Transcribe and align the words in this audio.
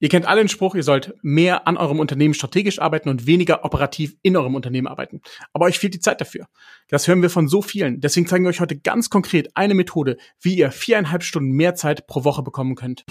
Ihr 0.00 0.08
kennt 0.08 0.26
alle 0.26 0.42
den 0.42 0.48
Spruch, 0.48 0.76
ihr 0.76 0.84
sollt 0.84 1.14
mehr 1.22 1.66
an 1.66 1.76
eurem 1.76 1.98
Unternehmen 1.98 2.32
strategisch 2.32 2.78
arbeiten 2.78 3.08
und 3.08 3.26
weniger 3.26 3.64
operativ 3.64 4.14
in 4.22 4.36
eurem 4.36 4.54
Unternehmen 4.54 4.86
arbeiten. 4.86 5.22
Aber 5.52 5.64
euch 5.64 5.80
fehlt 5.80 5.94
die 5.94 5.98
Zeit 5.98 6.20
dafür. 6.20 6.46
Das 6.88 7.08
hören 7.08 7.20
wir 7.20 7.30
von 7.30 7.48
so 7.48 7.62
vielen. 7.62 8.00
Deswegen 8.00 8.28
zeigen 8.28 8.44
wir 8.44 8.50
euch 8.50 8.60
heute 8.60 8.78
ganz 8.78 9.10
konkret 9.10 9.48
eine 9.56 9.74
Methode, 9.74 10.16
wie 10.40 10.56
ihr 10.56 10.70
viereinhalb 10.70 11.24
Stunden 11.24 11.50
mehr 11.50 11.74
Zeit 11.74 12.06
pro 12.06 12.22
Woche 12.22 12.44
bekommen 12.44 12.76
könnt. 12.76 13.04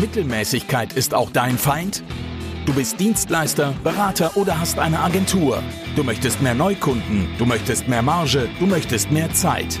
Mittelmäßigkeit 0.00 0.92
ist 0.92 1.14
auch 1.14 1.30
dein 1.30 1.56
Feind? 1.56 2.02
Du 2.66 2.74
bist 2.74 3.00
Dienstleister, 3.00 3.74
Berater 3.82 4.36
oder 4.36 4.60
hast 4.60 4.78
eine 4.78 5.00
Agentur. 5.00 5.62
Du 5.96 6.04
möchtest 6.04 6.42
mehr 6.42 6.54
Neukunden, 6.54 7.28
du 7.38 7.46
möchtest 7.46 7.88
mehr 7.88 8.02
Marge, 8.02 8.50
du 8.58 8.66
möchtest 8.66 9.10
mehr 9.10 9.32
Zeit. 9.32 9.80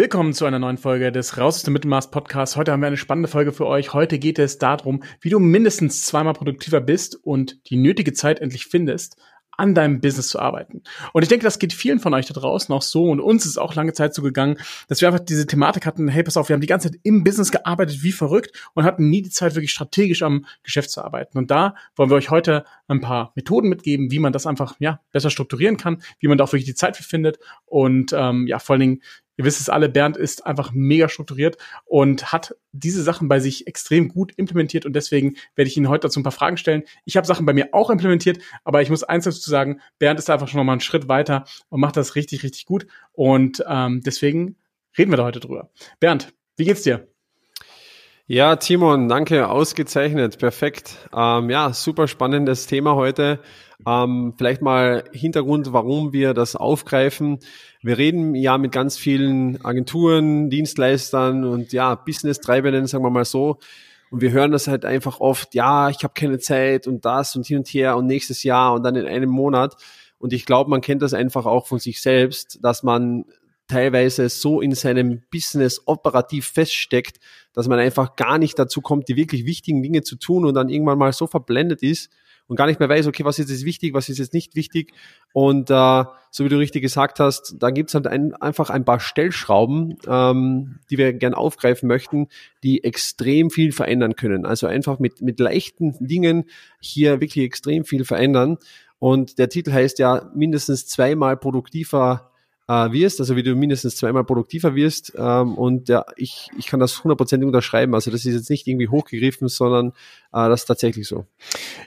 Willkommen 0.00 0.32
zu 0.32 0.46
einer 0.46 0.58
neuen 0.58 0.78
Folge 0.78 1.12
des 1.12 1.36
Raus 1.36 1.56
aus 1.56 1.62
dem 1.62 1.74
Mittelmaß 1.74 2.10
Podcasts. 2.10 2.56
Heute 2.56 2.72
haben 2.72 2.80
wir 2.80 2.86
eine 2.86 2.96
spannende 2.96 3.28
Folge 3.28 3.52
für 3.52 3.66
euch. 3.66 3.92
Heute 3.92 4.18
geht 4.18 4.38
es 4.38 4.56
darum, 4.56 5.02
wie 5.20 5.28
du 5.28 5.38
mindestens 5.38 6.06
zweimal 6.06 6.32
produktiver 6.32 6.80
bist 6.80 7.16
und 7.22 7.68
die 7.68 7.76
nötige 7.76 8.14
Zeit 8.14 8.40
endlich 8.40 8.64
findest, 8.64 9.18
an 9.58 9.74
deinem 9.74 10.00
Business 10.00 10.28
zu 10.28 10.38
arbeiten. 10.38 10.82
Und 11.12 11.22
ich 11.22 11.28
denke, 11.28 11.44
das 11.44 11.58
geht 11.58 11.74
vielen 11.74 12.00
von 12.00 12.14
euch 12.14 12.24
da 12.24 12.32
draußen 12.32 12.74
auch 12.74 12.80
so 12.80 13.10
und 13.10 13.20
uns 13.20 13.44
ist 13.44 13.58
auch 13.58 13.74
lange 13.74 13.92
Zeit 13.92 14.14
so 14.14 14.22
gegangen, 14.22 14.56
dass 14.88 15.02
wir 15.02 15.08
einfach 15.08 15.22
diese 15.22 15.46
Thematik 15.46 15.84
hatten, 15.84 16.08
hey, 16.08 16.22
pass 16.22 16.38
auf, 16.38 16.48
wir 16.48 16.54
haben 16.54 16.62
die 16.62 16.66
ganze 16.66 16.90
Zeit 16.90 17.00
im 17.02 17.22
Business 17.22 17.52
gearbeitet 17.52 18.02
wie 18.02 18.12
verrückt 18.12 18.70
und 18.72 18.84
hatten 18.84 19.10
nie 19.10 19.20
die 19.20 19.28
Zeit, 19.28 19.54
wirklich 19.54 19.70
strategisch 19.70 20.22
am 20.22 20.46
Geschäft 20.62 20.90
zu 20.90 21.04
arbeiten. 21.04 21.36
Und 21.36 21.50
da 21.50 21.74
wollen 21.94 22.08
wir 22.08 22.16
euch 22.16 22.30
heute 22.30 22.64
ein 22.88 23.02
paar 23.02 23.32
Methoden 23.34 23.68
mitgeben, 23.68 24.10
wie 24.10 24.18
man 24.18 24.32
das 24.32 24.46
einfach 24.46 24.76
ja 24.78 25.00
besser 25.12 25.28
strukturieren 25.28 25.76
kann, 25.76 26.00
wie 26.20 26.28
man 26.28 26.38
da 26.38 26.44
auch 26.44 26.52
wirklich 26.52 26.64
die 26.64 26.74
Zeit 26.74 26.96
für 26.96 27.02
findet 27.02 27.38
und 27.66 28.14
ähm, 28.16 28.46
ja, 28.46 28.60
vor 28.60 28.74
allen 28.74 28.80
Dingen, 28.80 29.02
Ihr 29.40 29.46
wisst 29.46 29.62
es 29.62 29.70
alle, 29.70 29.88
Bernd 29.88 30.18
ist 30.18 30.44
einfach 30.44 30.70
mega 30.74 31.08
strukturiert 31.08 31.56
und 31.86 32.30
hat 32.30 32.54
diese 32.72 33.02
Sachen 33.02 33.26
bei 33.26 33.40
sich 33.40 33.66
extrem 33.66 34.08
gut 34.08 34.34
implementiert 34.36 34.84
und 34.84 34.92
deswegen 34.92 35.36
werde 35.54 35.70
ich 35.70 35.78
Ihnen 35.78 35.88
heute 35.88 36.08
dazu 36.08 36.20
ein 36.20 36.24
paar 36.24 36.30
Fragen 36.30 36.58
stellen. 36.58 36.82
Ich 37.06 37.16
habe 37.16 37.26
Sachen 37.26 37.46
bei 37.46 37.54
mir 37.54 37.70
auch 37.72 37.88
implementiert, 37.88 38.38
aber 38.64 38.82
ich 38.82 38.90
muss 38.90 39.02
eins 39.02 39.24
dazu 39.24 39.48
sagen, 39.48 39.80
Bernd 39.98 40.18
ist 40.18 40.28
einfach 40.28 40.46
schon 40.46 40.58
nochmal 40.58 40.74
einen 40.74 40.82
Schritt 40.82 41.08
weiter 41.08 41.46
und 41.70 41.80
macht 41.80 41.96
das 41.96 42.16
richtig, 42.16 42.42
richtig 42.42 42.66
gut 42.66 42.86
und 43.12 43.64
ähm, 43.66 44.02
deswegen 44.04 44.56
reden 44.98 45.10
wir 45.10 45.16
da 45.16 45.24
heute 45.24 45.40
drüber. 45.40 45.70
Bernd, 46.00 46.34
wie 46.58 46.66
geht's 46.66 46.82
dir? 46.82 47.09
Ja, 48.32 48.54
Timon, 48.54 49.08
danke, 49.08 49.48
ausgezeichnet, 49.48 50.38
perfekt. 50.38 50.98
Ähm, 51.12 51.50
ja, 51.50 51.72
super 51.72 52.06
spannendes 52.06 52.68
Thema 52.68 52.94
heute. 52.94 53.40
Ähm, 53.84 54.34
vielleicht 54.38 54.62
mal 54.62 55.02
Hintergrund, 55.10 55.72
warum 55.72 56.12
wir 56.12 56.32
das 56.32 56.54
aufgreifen. 56.54 57.40
Wir 57.82 57.98
reden 57.98 58.36
ja 58.36 58.56
mit 58.56 58.70
ganz 58.70 58.96
vielen 58.96 59.64
Agenturen, 59.64 60.48
Dienstleistern 60.48 61.42
und 61.42 61.72
ja, 61.72 61.96
Business-Treibenden, 61.96 62.86
sagen 62.86 63.02
wir 63.02 63.10
mal 63.10 63.24
so. 63.24 63.58
Und 64.12 64.20
wir 64.20 64.30
hören 64.30 64.52
das 64.52 64.68
halt 64.68 64.84
einfach 64.84 65.18
oft, 65.18 65.56
ja, 65.56 65.90
ich 65.90 66.04
habe 66.04 66.14
keine 66.14 66.38
Zeit 66.38 66.86
und 66.86 67.04
das 67.04 67.34
und 67.34 67.48
hin 67.48 67.58
und 67.58 67.66
her 67.66 67.96
und 67.96 68.06
nächstes 68.06 68.44
Jahr 68.44 68.74
und 68.74 68.84
dann 68.84 68.94
in 68.94 69.06
einem 69.06 69.30
Monat. 69.30 69.74
Und 70.20 70.32
ich 70.32 70.46
glaube, 70.46 70.70
man 70.70 70.82
kennt 70.82 71.02
das 71.02 71.14
einfach 71.14 71.46
auch 71.46 71.66
von 71.66 71.80
sich 71.80 72.00
selbst, 72.00 72.60
dass 72.62 72.84
man 72.84 73.24
teilweise 73.70 74.28
so 74.28 74.60
in 74.60 74.74
seinem 74.74 75.22
Business 75.30 75.82
operativ 75.86 76.46
feststeckt, 76.46 77.18
dass 77.52 77.68
man 77.68 77.78
einfach 77.78 78.16
gar 78.16 78.38
nicht 78.38 78.58
dazu 78.58 78.80
kommt, 78.80 79.08
die 79.08 79.16
wirklich 79.16 79.46
wichtigen 79.46 79.82
Dinge 79.82 80.02
zu 80.02 80.16
tun 80.16 80.44
und 80.44 80.54
dann 80.54 80.68
irgendwann 80.68 80.98
mal 80.98 81.12
so 81.12 81.26
verblendet 81.26 81.82
ist, 81.82 82.10
und 82.50 82.56
gar 82.56 82.66
nicht 82.66 82.80
mehr 82.80 82.88
weiß, 82.88 83.06
okay, 83.06 83.24
was 83.24 83.38
ist 83.38 83.48
jetzt 83.48 83.64
wichtig, 83.64 83.94
was 83.94 84.08
ist 84.08 84.18
jetzt 84.18 84.34
nicht 84.34 84.56
wichtig. 84.56 84.92
Und 85.32 85.70
äh, 85.70 86.04
so 86.32 86.44
wie 86.44 86.48
du 86.48 86.58
richtig 86.58 86.82
gesagt 86.82 87.20
hast, 87.20 87.54
da 87.60 87.70
gibt's 87.70 87.94
halt 87.94 88.08
ein, 88.08 88.34
einfach 88.34 88.70
ein 88.70 88.84
paar 88.84 88.98
Stellschrauben, 88.98 89.96
ähm, 90.08 90.80
die 90.90 90.98
wir 90.98 91.12
gern 91.12 91.32
aufgreifen 91.32 91.86
möchten, 91.86 92.26
die 92.64 92.82
extrem 92.82 93.50
viel 93.50 93.70
verändern 93.70 94.16
können. 94.16 94.46
Also 94.46 94.66
einfach 94.66 94.98
mit, 94.98 95.20
mit 95.20 95.38
leichten 95.38 95.94
Dingen 96.00 96.46
hier 96.80 97.20
wirklich 97.20 97.44
extrem 97.44 97.84
viel 97.84 98.04
verändern. 98.04 98.58
Und 98.98 99.38
der 99.38 99.48
Titel 99.48 99.70
heißt 99.72 100.00
ja 100.00 100.28
mindestens 100.34 100.88
zweimal 100.88 101.36
produktiver 101.36 102.29
äh, 102.70 102.92
wirst, 102.92 103.18
also 103.18 103.34
wie 103.34 103.42
du 103.42 103.56
mindestens 103.56 103.96
zweimal 103.96 104.22
produktiver 104.22 104.76
wirst. 104.76 105.12
Ähm, 105.18 105.54
und 105.58 105.88
ja, 105.88 106.04
ich, 106.16 106.48
ich 106.56 106.66
kann 106.66 106.78
das 106.78 107.02
hundertprozentig 107.02 107.44
unterschreiben. 107.44 107.94
Also 107.94 108.12
das 108.12 108.24
ist 108.24 108.34
jetzt 108.34 108.48
nicht 108.48 108.68
irgendwie 108.68 108.86
hochgegriffen, 108.86 109.48
sondern 109.48 109.88
äh, 110.32 110.48
das 110.48 110.60
ist 110.60 110.66
tatsächlich 110.66 111.08
so. 111.08 111.26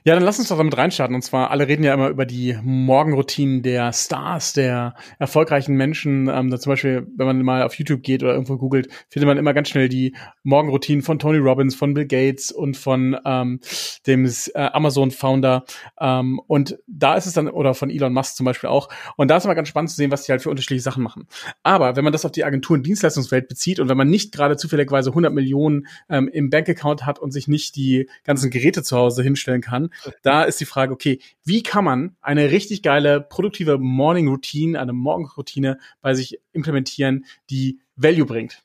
Ja, 0.03 0.15
dann 0.15 0.23
lass 0.23 0.39
uns 0.39 0.49
doch 0.49 0.57
damit 0.57 0.77
reinstarten. 0.77 1.15
Und 1.15 1.21
zwar, 1.21 1.51
alle 1.51 1.69
reden 1.69 1.85
ja 1.85 1.93
immer 1.93 2.09
über 2.09 2.25
die 2.25 2.57
Morgenroutinen 2.61 3.61
der 3.61 3.93
Stars, 3.93 4.51
der 4.51 4.95
erfolgreichen 5.19 5.75
Menschen. 5.75 6.27
Ähm, 6.27 6.49
da 6.49 6.59
zum 6.59 6.71
Beispiel, 6.73 7.07
wenn 7.15 7.27
man 7.27 7.41
mal 7.43 7.63
auf 7.63 7.75
YouTube 7.75 8.03
geht 8.03 8.21
oder 8.21 8.33
irgendwo 8.33 8.57
googelt, 8.57 8.89
findet 9.07 9.27
man 9.27 9.37
immer 9.37 9.53
ganz 9.53 9.69
schnell 9.69 9.87
die 9.87 10.13
Morgenroutinen 10.43 11.01
von 11.01 11.17
Tony 11.17 11.37
Robbins, 11.37 11.75
von 11.75 11.93
Bill 11.93 12.07
Gates 12.07 12.51
und 12.51 12.75
von 12.75 13.17
ähm, 13.23 13.61
dem 14.05 14.25
äh, 14.25 14.51
Amazon-Founder. 14.53 15.63
Ähm, 16.01 16.41
und 16.45 16.77
da 16.87 17.15
ist 17.15 17.25
es 17.25 17.33
dann, 17.33 17.47
oder 17.47 17.73
von 17.73 17.89
Elon 17.89 18.11
Musk 18.11 18.35
zum 18.35 18.45
Beispiel 18.45 18.69
auch. 18.69 18.89
Und 19.15 19.29
da 19.29 19.37
ist 19.37 19.45
immer 19.45 19.55
ganz 19.55 19.69
spannend 19.69 19.89
zu 19.89 19.95
sehen, 19.95 20.11
was 20.11 20.23
die 20.23 20.33
halt 20.33 20.41
für 20.41 20.49
unterschiedliche 20.49 20.72
unterschiedliche 20.73 20.81
Sachen 20.81 21.03
machen. 21.03 21.27
Aber 21.63 21.95
wenn 21.95 22.03
man 22.03 22.13
das 22.13 22.25
auf 22.25 22.31
die 22.31 22.43
Agentur- 22.43 22.75
und 22.75 22.85
Dienstleistungswelt 22.85 23.47
bezieht 23.47 23.79
und 23.79 23.89
wenn 23.89 23.97
man 23.97 24.09
nicht 24.09 24.31
gerade 24.31 24.57
zufälligerweise 24.57 25.11
100 25.11 25.33
Millionen 25.33 25.87
ähm, 26.09 26.27
im 26.27 26.49
Bankaccount 26.49 27.05
hat 27.05 27.19
und 27.19 27.31
sich 27.31 27.47
nicht 27.47 27.75
die 27.75 28.09
ganzen 28.23 28.49
Geräte 28.49 28.83
zu 28.83 28.97
Hause 28.97 29.23
hinstellen 29.23 29.61
kann, 29.61 29.89
da 30.21 30.43
ist 30.43 30.59
die 30.59 30.65
Frage, 30.65 30.93
okay, 30.93 31.19
wie 31.45 31.63
kann 31.63 31.85
man 31.85 32.15
eine 32.21 32.51
richtig 32.51 32.81
geile, 32.81 33.21
produktive 33.21 33.77
Morning 33.77 34.27
Routine, 34.27 34.79
eine 34.79 34.93
Morgenroutine 34.93 35.77
bei 36.01 36.13
sich 36.13 36.39
implementieren, 36.51 37.25
die 37.49 37.79
Value 37.95 38.25
bringt? 38.25 38.63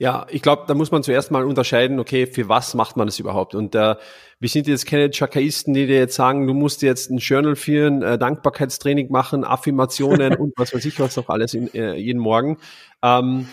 Ja, 0.00 0.26
ich 0.30 0.40
glaube, 0.40 0.64
da 0.66 0.72
muss 0.72 0.90
man 0.90 1.02
zuerst 1.02 1.30
mal 1.30 1.44
unterscheiden, 1.44 2.00
okay, 2.00 2.26
für 2.26 2.48
was 2.48 2.72
macht 2.72 2.96
man 2.96 3.06
das 3.06 3.18
überhaupt? 3.18 3.54
Und 3.54 3.74
äh, 3.74 3.96
wir 4.38 4.48
sind 4.48 4.66
jetzt 4.66 4.86
keine 4.86 5.10
Chakaisten, 5.12 5.74
die 5.74 5.86
dir 5.86 5.98
jetzt 5.98 6.14
sagen, 6.14 6.46
du 6.46 6.54
musst 6.54 6.80
jetzt 6.80 7.10
ein 7.10 7.18
Journal 7.18 7.54
führen, 7.54 8.00
äh, 8.00 8.16
Dankbarkeitstraining 8.16 9.12
machen, 9.12 9.44
Affirmationen 9.44 10.36
und 10.36 10.54
was 10.56 10.72
weiß 10.72 10.86
ich 10.86 10.98
was 11.00 11.16
noch 11.16 11.28
alles 11.28 11.52
in, 11.52 11.70
äh, 11.74 11.96
jeden 11.96 12.18
Morgen. 12.18 12.56
Ähm, 13.02 13.46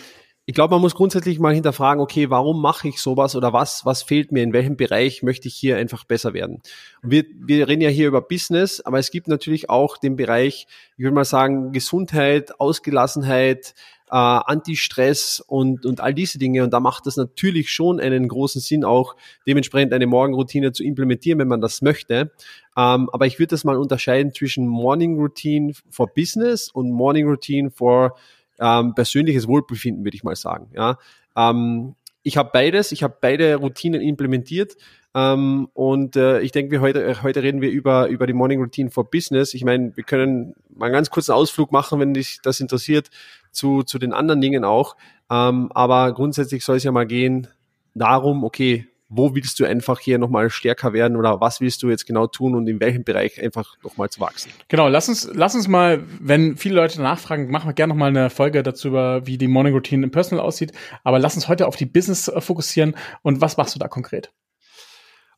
ich 0.46 0.54
glaube, 0.54 0.72
man 0.74 0.80
muss 0.80 0.94
grundsätzlich 0.94 1.38
mal 1.38 1.52
hinterfragen, 1.52 2.02
okay, 2.02 2.30
warum 2.30 2.62
mache 2.62 2.88
ich 2.88 2.98
sowas 2.98 3.36
oder 3.36 3.52
was, 3.52 3.84
was 3.84 4.02
fehlt 4.02 4.32
mir, 4.32 4.42
in 4.42 4.54
welchem 4.54 4.78
Bereich 4.78 5.22
möchte 5.22 5.48
ich 5.48 5.54
hier 5.54 5.76
einfach 5.76 6.04
besser 6.04 6.32
werden? 6.32 6.62
Und 7.02 7.10
wir, 7.10 7.24
wir 7.34 7.68
reden 7.68 7.82
ja 7.82 7.90
hier 7.90 8.08
über 8.08 8.22
Business, 8.22 8.80
aber 8.80 8.98
es 8.98 9.10
gibt 9.10 9.28
natürlich 9.28 9.68
auch 9.68 9.98
den 9.98 10.16
Bereich, 10.16 10.66
ich 10.96 11.04
würde 11.04 11.14
mal 11.14 11.26
sagen, 11.26 11.72
Gesundheit, 11.72 12.58
Ausgelassenheit, 12.58 13.74
äh, 14.10 14.14
Anti-Stress 14.14 15.40
und, 15.46 15.86
und 15.86 16.00
all 16.00 16.14
diese 16.14 16.38
Dinge. 16.38 16.64
Und 16.64 16.72
da 16.72 16.80
macht 16.80 17.06
es 17.06 17.16
natürlich 17.16 17.70
schon 17.70 18.00
einen 18.00 18.28
großen 18.28 18.60
Sinn, 18.60 18.84
auch 18.84 19.16
dementsprechend 19.46 19.92
eine 19.92 20.06
Morgenroutine 20.06 20.72
zu 20.72 20.84
implementieren, 20.84 21.38
wenn 21.38 21.48
man 21.48 21.60
das 21.60 21.82
möchte. 21.82 22.32
Ähm, 22.76 23.10
aber 23.12 23.26
ich 23.26 23.38
würde 23.38 23.50
das 23.50 23.64
mal 23.64 23.76
unterscheiden 23.76 24.32
zwischen 24.32 24.66
Morning 24.66 25.18
Routine 25.18 25.72
for 25.90 26.06
Business 26.06 26.70
und 26.70 26.90
Morning 26.90 27.26
Routine 27.26 27.70
for 27.70 28.16
ähm, 28.60 28.94
persönliches 28.94 29.46
Wohlbefinden, 29.46 30.04
würde 30.04 30.16
ich 30.16 30.24
mal 30.24 30.36
sagen. 30.36 30.70
Ja. 30.74 30.98
Ähm, 31.36 31.94
ich 32.22 32.36
habe 32.36 32.50
beides, 32.52 32.92
ich 32.92 33.02
habe 33.02 33.16
beide 33.20 33.56
Routinen 33.56 34.00
implementiert. 34.00 34.76
Ähm, 35.14 35.68
und 35.72 36.16
äh, 36.16 36.40
ich 36.40 36.52
denke, 36.52 36.70
wir 36.70 36.80
heute, 36.80 37.22
heute 37.22 37.42
reden 37.42 37.60
wir 37.60 37.70
über, 37.70 38.08
über 38.08 38.26
die 38.26 38.32
Morning 38.32 38.60
Routine 38.60 38.90
for 38.90 39.10
Business. 39.10 39.54
Ich 39.54 39.64
meine, 39.64 39.96
wir 39.96 40.04
können 40.04 40.54
mal 40.74 40.86
einen 40.86 40.94
ganz 40.94 41.10
kurzen 41.10 41.32
Ausflug 41.32 41.72
machen, 41.72 41.98
wenn 42.00 42.14
dich 42.14 42.40
das 42.42 42.60
interessiert, 42.60 43.08
zu, 43.50 43.82
zu 43.82 43.98
den 43.98 44.12
anderen 44.12 44.40
Dingen 44.40 44.64
auch. 44.64 44.96
Ähm, 45.30 45.70
aber 45.72 46.12
grundsätzlich 46.12 46.64
soll 46.64 46.76
es 46.76 46.84
ja 46.84 46.92
mal 46.92 47.06
gehen 47.06 47.48
darum, 47.94 48.44
okay, 48.44 48.86
wo 49.08 49.34
willst 49.34 49.58
du 49.58 49.64
einfach 49.64 50.00
hier 50.00 50.18
nochmal 50.18 50.50
stärker 50.50 50.92
werden 50.92 51.16
oder 51.16 51.40
was 51.40 51.60
willst 51.60 51.82
du 51.82 51.88
jetzt 51.88 52.06
genau 52.06 52.26
tun 52.26 52.54
und 52.54 52.66
in 52.68 52.78
welchem 52.78 53.04
Bereich 53.04 53.42
einfach 53.42 53.76
nochmal 53.82 54.10
zu 54.10 54.20
wachsen? 54.20 54.52
Genau, 54.68 54.88
lass 54.88 55.08
uns, 55.08 55.30
lass 55.32 55.54
uns 55.54 55.66
mal, 55.66 56.04
wenn 56.20 56.56
viele 56.56 56.74
Leute 56.74 57.00
nachfragen, 57.00 57.50
machen 57.50 57.68
wir 57.68 57.72
gerne 57.72 57.94
nochmal 57.94 58.10
eine 58.10 58.28
Folge 58.28 58.62
dazu, 58.62 58.92
wie 58.92 59.38
die 59.38 59.48
Morning 59.48 59.72
Routine 59.72 60.04
im 60.04 60.10
Personal 60.10 60.44
aussieht. 60.44 60.72
Aber 61.04 61.18
lass 61.18 61.36
uns 61.36 61.48
heute 61.48 61.66
auf 61.66 61.76
die 61.76 61.86
Business 61.86 62.28
äh, 62.28 62.40
fokussieren 62.40 62.96
und 63.22 63.40
was 63.40 63.56
machst 63.56 63.74
du 63.74 63.78
da 63.78 63.88
konkret? 63.88 64.30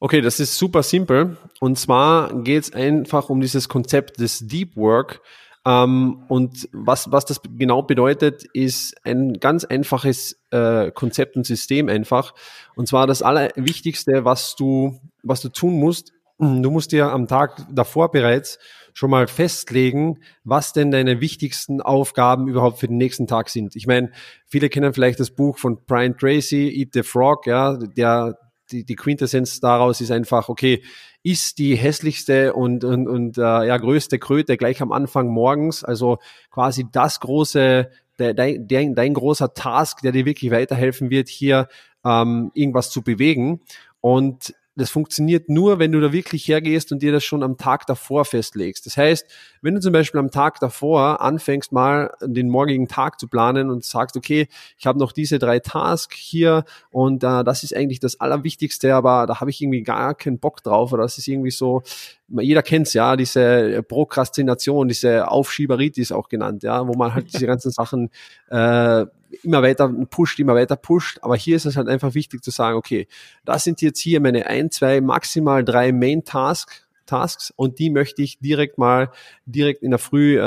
Okay, 0.02 0.22
das 0.22 0.40
ist 0.40 0.56
super 0.56 0.82
simpel. 0.82 1.36
Und 1.60 1.78
zwar 1.78 2.42
geht 2.42 2.62
es 2.62 2.72
einfach 2.72 3.28
um 3.28 3.42
dieses 3.42 3.68
Konzept 3.68 4.18
des 4.18 4.38
Deep 4.38 4.74
Work. 4.76 5.20
Ähm, 5.66 6.24
und 6.28 6.70
was, 6.72 7.12
was 7.12 7.26
das 7.26 7.42
genau 7.58 7.82
bedeutet, 7.82 8.44
ist 8.54 8.94
ein 9.04 9.34
ganz 9.34 9.66
einfaches 9.66 10.40
äh, 10.52 10.90
Konzept 10.90 11.36
und 11.36 11.44
System 11.44 11.90
einfach. 11.90 12.34
Und 12.76 12.88
zwar 12.88 13.06
das 13.06 13.20
Allerwichtigste, 13.20 14.24
was 14.24 14.56
du, 14.56 14.98
was 15.22 15.42
du 15.42 15.50
tun 15.50 15.74
musst, 15.74 16.12
du 16.38 16.70
musst 16.70 16.92
dir 16.92 17.12
am 17.12 17.28
Tag 17.28 17.66
davor 17.70 18.10
bereits 18.10 18.58
schon 18.94 19.10
mal 19.10 19.26
festlegen, 19.26 20.20
was 20.44 20.72
denn 20.72 20.90
deine 20.90 21.20
wichtigsten 21.20 21.82
Aufgaben 21.82 22.48
überhaupt 22.48 22.78
für 22.78 22.88
den 22.88 22.96
nächsten 22.96 23.26
Tag 23.26 23.50
sind. 23.50 23.76
Ich 23.76 23.86
meine, 23.86 24.12
viele 24.46 24.70
kennen 24.70 24.94
vielleicht 24.94 25.20
das 25.20 25.30
Buch 25.30 25.58
von 25.58 25.84
Brian 25.86 26.16
Tracy, 26.16 26.70
Eat 26.74 26.94
the 26.94 27.02
Frog, 27.02 27.46
ja, 27.46 27.76
der 27.76 28.38
die, 28.72 28.84
die 28.84 28.96
Quintessenz 28.96 29.60
daraus 29.60 30.00
ist 30.00 30.10
einfach, 30.10 30.48
okay, 30.48 30.82
ist 31.22 31.58
die 31.58 31.76
hässlichste 31.76 32.54
und, 32.54 32.84
und, 32.84 33.08
und 33.08 33.38
äh, 33.38 33.40
ja, 33.42 33.76
größte 33.76 34.18
Kröte 34.18 34.56
gleich 34.56 34.80
am 34.80 34.92
Anfang 34.92 35.28
morgens, 35.28 35.84
also 35.84 36.18
quasi 36.50 36.86
das 36.90 37.20
große, 37.20 37.90
der, 38.18 38.34
dein, 38.34 38.66
dein, 38.66 38.94
dein 38.94 39.14
großer 39.14 39.52
Task, 39.52 40.00
der 40.02 40.12
dir 40.12 40.24
wirklich 40.24 40.50
weiterhelfen 40.50 41.10
wird, 41.10 41.28
hier 41.28 41.68
ähm, 42.04 42.50
irgendwas 42.54 42.90
zu 42.90 43.02
bewegen. 43.02 43.60
Und 44.00 44.54
das 44.80 44.90
funktioniert 44.90 45.48
nur, 45.48 45.78
wenn 45.78 45.92
du 45.92 46.00
da 46.00 46.12
wirklich 46.12 46.48
hergehst 46.48 46.90
und 46.90 47.02
dir 47.02 47.12
das 47.12 47.22
schon 47.22 47.42
am 47.42 47.56
Tag 47.56 47.86
davor 47.86 48.24
festlegst. 48.24 48.86
Das 48.86 48.96
heißt, 48.96 49.26
wenn 49.62 49.74
du 49.74 49.80
zum 49.80 49.92
Beispiel 49.92 50.18
am 50.18 50.30
Tag 50.30 50.58
davor 50.60 51.20
anfängst, 51.20 51.70
mal 51.70 52.12
den 52.22 52.48
morgigen 52.48 52.88
Tag 52.88 53.20
zu 53.20 53.28
planen 53.28 53.70
und 53.70 53.84
sagst, 53.84 54.16
okay, 54.16 54.48
ich 54.78 54.86
habe 54.86 54.98
noch 54.98 55.12
diese 55.12 55.38
drei 55.38 55.58
Tasks 55.60 56.16
hier 56.16 56.64
und 56.90 57.22
äh, 57.22 57.44
das 57.44 57.62
ist 57.62 57.76
eigentlich 57.76 58.00
das 58.00 58.20
Allerwichtigste, 58.20 58.94
aber 58.94 59.26
da 59.26 59.40
habe 59.40 59.50
ich 59.50 59.60
irgendwie 59.60 59.82
gar 59.82 60.14
keinen 60.14 60.38
Bock 60.38 60.62
drauf 60.62 60.92
oder 60.92 61.02
das 61.02 61.18
ist 61.18 61.28
irgendwie 61.28 61.50
so, 61.50 61.82
jeder 62.28 62.62
kennt's 62.62 62.94
ja, 62.94 63.16
diese 63.16 63.82
Prokrastination, 63.82 64.88
diese 64.88 65.28
Aufschieberitis 65.28 66.10
auch 66.10 66.28
genannt, 66.28 66.62
ja, 66.62 66.86
wo 66.86 66.94
man 66.94 67.14
halt 67.14 67.26
diese 67.34 67.46
ganzen 67.46 67.70
Sachen 67.70 68.10
äh, 68.48 69.04
immer 69.42 69.62
weiter 69.62 69.88
pusht, 70.10 70.38
immer 70.38 70.54
weiter 70.54 70.76
pusht. 70.76 71.18
Aber 71.22 71.36
hier 71.36 71.56
ist 71.56 71.66
es 71.66 71.76
halt 71.76 71.88
einfach 71.88 72.14
wichtig 72.14 72.42
zu 72.42 72.50
sagen, 72.50 72.76
okay, 72.76 73.06
das 73.44 73.64
sind 73.64 73.82
jetzt 73.82 74.00
hier 74.00 74.20
meine 74.20 74.46
ein, 74.46 74.70
zwei, 74.70 75.00
maximal 75.00 75.64
drei 75.64 75.92
Main 75.92 76.24
Tasks, 76.24 76.86
Tasks 77.06 77.52
und 77.56 77.78
die 77.78 77.90
möchte 77.90 78.22
ich 78.22 78.38
direkt 78.38 78.78
mal 78.78 79.10
direkt 79.44 79.82
in 79.82 79.90
der 79.90 79.98
Früh 79.98 80.38
äh, 80.38 80.42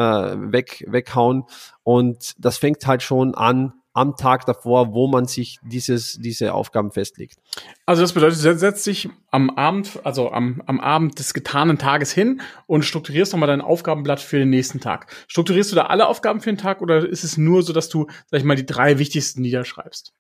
weg 0.52 0.86
weghauen 0.88 1.44
und 1.84 2.36
das 2.38 2.58
fängt 2.58 2.88
halt 2.88 3.04
schon 3.04 3.36
an 3.36 3.74
am 3.94 4.16
Tag 4.16 4.46
davor, 4.46 4.94
wo 4.94 5.08
man 5.08 5.26
sich 5.26 5.60
dieses, 5.62 6.18
diese 6.20 6.54
Aufgaben 6.54 6.92
festlegt. 6.92 7.38
Also 7.86 8.02
das 8.02 8.14
bedeutet, 8.14 8.44
du 8.44 8.58
setzt 8.58 8.86
dich 8.88 9.10
am 9.30 9.52
Abend, 9.52 10.00
also 10.04 10.32
am, 10.32 10.64
am 10.66 10.80
Abend 10.80 11.20
des 11.20 11.34
getanen 11.34 11.78
Tages 11.78 12.12
hin 12.12 12.42
und 12.66 12.84
strukturierst 12.84 13.34
nochmal 13.34 13.48
dein 13.48 13.62
Aufgabenblatt 13.62 14.20
für 14.20 14.40
den 14.40 14.50
nächsten 14.50 14.80
Tag. 14.80 15.14
Strukturierst 15.28 15.72
du 15.72 15.76
da 15.76 15.86
alle 15.86 16.08
Aufgaben 16.08 16.42
für 16.42 16.52
den 16.52 16.58
Tag 16.58 16.82
oder 16.82 17.08
ist 17.08 17.24
es 17.24 17.38
nur 17.38 17.62
so, 17.62 17.72
dass 17.72 17.90
du, 17.90 18.08
sag 18.26 18.40
ich 18.40 18.46
mal, 18.46 18.56
die 18.56 18.66
drei 18.66 18.98
wichtigsten 18.98 19.42
niederschreibst? 19.42 20.14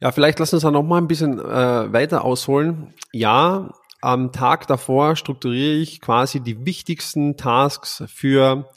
Ja, 0.00 0.12
vielleicht 0.12 0.38
lass 0.38 0.54
uns 0.54 0.62
da 0.62 0.70
nochmal 0.70 1.00
ein 1.00 1.08
bisschen 1.08 1.38
äh, 1.38 1.92
weiter 1.92 2.24
ausholen. 2.24 2.94
Ja, 3.12 3.70
am 4.00 4.32
Tag 4.32 4.66
davor 4.66 5.16
strukturiere 5.16 5.74
ich 5.74 6.00
quasi 6.00 6.40
die 6.40 6.64
wichtigsten 6.64 7.36
Tasks 7.36 8.04
für 8.06 8.70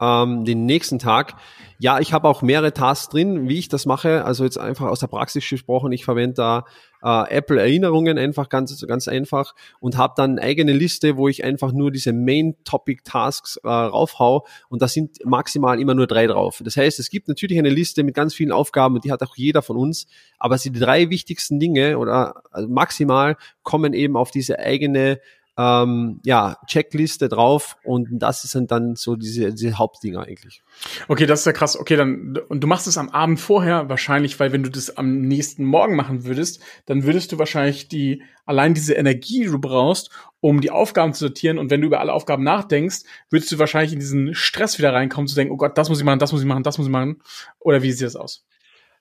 ähm, 0.00 0.44
den 0.44 0.66
nächsten 0.66 0.98
Tag. 0.98 1.34
Ja, 1.78 1.98
ich 1.98 2.12
habe 2.12 2.28
auch 2.28 2.42
mehrere 2.42 2.72
Tasks 2.72 3.08
drin, 3.08 3.48
wie 3.48 3.58
ich 3.58 3.68
das 3.68 3.86
mache. 3.86 4.24
Also 4.24 4.44
jetzt 4.44 4.58
einfach 4.58 4.86
aus 4.88 5.00
der 5.00 5.06
Praxis 5.06 5.48
gesprochen, 5.48 5.92
ich 5.92 6.04
verwende 6.04 6.34
da 6.34 6.64
äh, 7.02 7.30
Apple 7.30 7.58
Erinnerungen 7.58 8.18
einfach 8.18 8.48
ganz 8.48 8.86
ganz 8.86 9.08
einfach 9.08 9.54
und 9.80 9.96
habe 9.96 10.14
dann 10.16 10.32
eine 10.32 10.42
eigene 10.42 10.72
Liste, 10.72 11.16
wo 11.16 11.28
ich 11.28 11.44
einfach 11.44 11.72
nur 11.72 11.90
diese 11.90 12.12
Main 12.12 12.54
Topic 12.64 13.02
Tasks 13.04 13.56
äh, 13.64 13.68
raufhau 13.68 14.46
und 14.68 14.82
da 14.82 14.88
sind 14.88 15.24
maximal 15.24 15.80
immer 15.80 15.94
nur 15.94 16.06
drei 16.06 16.26
drauf. 16.26 16.60
Das 16.62 16.76
heißt, 16.76 16.98
es 16.98 17.08
gibt 17.08 17.28
natürlich 17.28 17.58
eine 17.58 17.70
Liste 17.70 18.02
mit 18.02 18.14
ganz 18.14 18.34
vielen 18.34 18.52
Aufgaben 18.52 18.96
und 18.96 19.04
die 19.04 19.12
hat 19.12 19.22
auch 19.22 19.36
jeder 19.36 19.62
von 19.62 19.76
uns, 19.76 20.06
aber 20.38 20.56
die 20.58 20.72
drei 20.72 21.08
wichtigsten 21.10 21.58
Dinge 21.58 21.98
oder 21.98 22.42
also 22.50 22.68
maximal 22.68 23.36
kommen 23.62 23.94
eben 23.94 24.16
auf 24.16 24.30
diese 24.30 24.58
eigene 24.58 25.20
ähm, 25.58 26.20
ja, 26.24 26.56
Checkliste 26.66 27.28
drauf 27.28 27.76
und 27.84 28.08
das 28.12 28.42
sind 28.42 28.70
dann 28.70 28.96
so 28.96 29.16
diese, 29.16 29.52
diese 29.52 29.78
Hauptdinger 29.78 30.22
eigentlich. 30.22 30.62
Okay, 31.08 31.26
das 31.26 31.40
ist 31.40 31.46
ja 31.46 31.52
krass. 31.52 31.78
Okay, 31.78 31.96
dann, 31.96 32.38
und 32.48 32.60
du 32.60 32.66
machst 32.66 32.86
es 32.86 32.96
am 32.96 33.10
Abend 33.10 33.40
vorher 33.40 33.88
wahrscheinlich, 33.88 34.38
weil 34.40 34.52
wenn 34.52 34.62
du 34.62 34.70
das 34.70 34.96
am 34.96 35.20
nächsten 35.22 35.64
Morgen 35.64 35.96
machen 35.96 36.24
würdest, 36.24 36.60
dann 36.86 37.04
würdest 37.04 37.32
du 37.32 37.38
wahrscheinlich 37.38 37.88
die, 37.88 38.22
allein 38.46 38.74
diese 38.74 38.94
Energie, 38.94 39.44
die 39.44 39.50
du 39.50 39.58
brauchst, 39.58 40.10
um 40.40 40.60
die 40.60 40.70
Aufgaben 40.70 41.12
zu 41.12 41.20
sortieren 41.20 41.58
und 41.58 41.70
wenn 41.70 41.80
du 41.80 41.88
über 41.88 42.00
alle 42.00 42.12
Aufgaben 42.12 42.44
nachdenkst, 42.44 43.02
würdest 43.28 43.52
du 43.52 43.58
wahrscheinlich 43.58 43.92
in 43.92 44.00
diesen 44.00 44.34
Stress 44.34 44.78
wieder 44.78 44.92
reinkommen, 44.92 45.28
zu 45.28 45.34
denken, 45.34 45.52
oh 45.52 45.58
Gott, 45.58 45.76
das 45.76 45.88
muss 45.88 45.98
ich 45.98 46.04
machen, 46.04 46.18
das 46.18 46.32
muss 46.32 46.40
ich 46.40 46.46
machen, 46.46 46.62
das 46.62 46.78
muss 46.78 46.86
ich 46.86 46.92
machen. 46.92 47.20
Oder 47.58 47.82
wie 47.82 47.92
sieht 47.92 48.06
das 48.06 48.16
aus? 48.16 48.46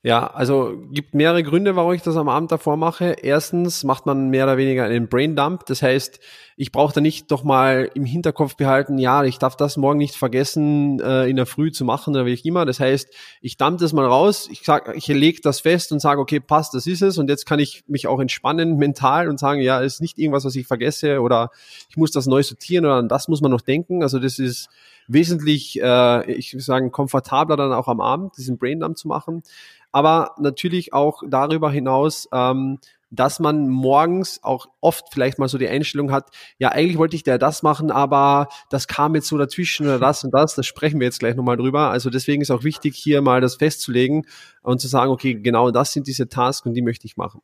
Ja, 0.02 0.28
also 0.28 0.78
gibt 0.92 1.14
mehrere 1.14 1.44
Gründe, 1.44 1.76
warum 1.76 1.92
ich 1.92 2.02
das 2.02 2.16
am 2.16 2.30
Abend 2.30 2.54
davor 2.54 2.78
mache. 2.78 3.18
Erstens 3.22 3.84
macht 3.84 4.06
man 4.06 4.30
mehr 4.30 4.46
oder 4.46 4.56
weniger 4.56 4.86
einen 4.86 5.10
Braindump. 5.10 5.66
Das 5.66 5.82
heißt, 5.82 6.22
ich 6.56 6.72
brauche 6.72 6.94
da 6.94 7.02
nicht 7.02 7.30
doch 7.32 7.44
mal 7.44 7.92
im 7.96 8.06
Hinterkopf 8.06 8.56
behalten, 8.56 8.98
ja, 8.98 9.26
ich 9.26 9.40
darf 9.40 9.58
das 9.58 9.76
morgen 9.76 9.98
nicht 9.98 10.16
vergessen, 10.16 11.02
äh, 11.02 11.26
in 11.28 11.36
der 11.36 11.46
Früh 11.46 11.74
zu 11.74 11.84
machen 11.84 12.16
oder 12.16 12.26
wie 12.26 12.32
ich 12.32 12.46
immer. 12.46 12.66
Das 12.66 12.80
heißt, 12.80 13.14
ich 13.42 13.58
dump 13.58 13.80
das 13.80 13.92
mal 13.92 14.06
raus, 14.06 14.48
ich 14.50 14.62
sag, 14.64 14.96
ich 14.96 15.08
lege 15.08 15.42
das 15.42 15.60
fest 15.60 15.92
und 15.92 16.00
sage, 16.00 16.22
okay, 16.22 16.40
passt, 16.40 16.74
das 16.74 16.88
ist 16.88 17.02
es. 17.02 17.18
Und 17.18 17.30
jetzt 17.30 17.46
kann 17.46 17.60
ich 17.60 17.84
mich 17.88 18.08
auch 18.08 18.22
entspannen 18.22 18.78
mental 18.78 19.28
und 19.28 19.38
sagen, 19.38 19.60
ja, 19.60 19.82
ist 19.82 20.00
nicht 20.00 20.18
irgendwas, 20.18 20.46
was 20.46 20.56
ich 20.56 20.66
vergesse 20.66 21.20
oder 21.20 21.50
ich 21.90 21.98
muss 21.98 22.12
das 22.12 22.26
neu 22.26 22.42
sortieren 22.42 22.86
oder 22.86 22.96
an 22.96 23.10
das 23.10 23.28
muss 23.28 23.42
man 23.42 23.52
noch 23.52 23.62
denken. 23.62 24.02
Also 24.02 24.18
das 24.20 24.40
ist 24.40 24.70
wesentlich, 25.10 25.82
äh, 25.82 26.32
ich 26.32 26.54
würde 26.54 26.64
sagen, 26.64 26.92
komfortabler 26.92 27.58
dann 27.58 27.74
auch 27.74 27.88
am 27.88 28.00
Abend, 28.00 28.38
diesen 28.38 28.58
Braindump 28.58 28.98
zu 28.98 29.08
machen 29.08 29.44
aber 29.92 30.36
natürlich 30.40 30.94
auch 30.94 31.24
darüber 31.28 31.72
hinaus, 31.72 32.28
ähm, 32.32 32.80
dass 33.12 33.40
man 33.40 33.70
morgens 33.70 34.44
auch 34.44 34.68
oft 34.82 35.06
vielleicht 35.12 35.40
mal 35.40 35.48
so 35.48 35.58
die 35.58 35.68
Einstellung 35.68 36.12
hat, 36.12 36.30
ja, 36.60 36.70
eigentlich 36.70 37.00
wollte 37.00 37.16
ich 37.16 37.24
da 37.24 37.40
das 37.40 37.64
machen, 37.64 37.90
aber 37.90 38.50
das 38.70 38.88
kam 38.88 39.16
jetzt 39.16 39.28
so 39.28 39.38
dazwischen 39.38 39.88
oder 39.88 39.98
das 39.98 40.24
und 40.24 40.32
das, 40.32 40.54
das 40.54 40.68
sprechen 40.68 41.00
wir 41.00 41.06
jetzt 41.06 41.18
gleich 41.18 41.36
nochmal 41.36 41.58
drüber. 41.58 41.90
Also 41.90 42.12
deswegen 42.12 42.44
ist 42.44 42.52
auch 42.52 42.64
wichtig, 42.64 42.96
hier 42.96 43.24
mal 43.24 43.42
das 43.42 43.56
festzulegen 43.56 44.28
und 44.62 44.80
zu 44.80 44.88
sagen, 44.88 45.12
okay, 45.12 45.34
genau 45.34 45.72
das 45.72 45.92
sind 45.92 46.06
diese 46.06 46.30
Tasks 46.30 46.68
und 46.68 46.76
die 46.76 46.84
möchte 46.84 47.08
ich 47.08 47.18
machen. 47.18 47.42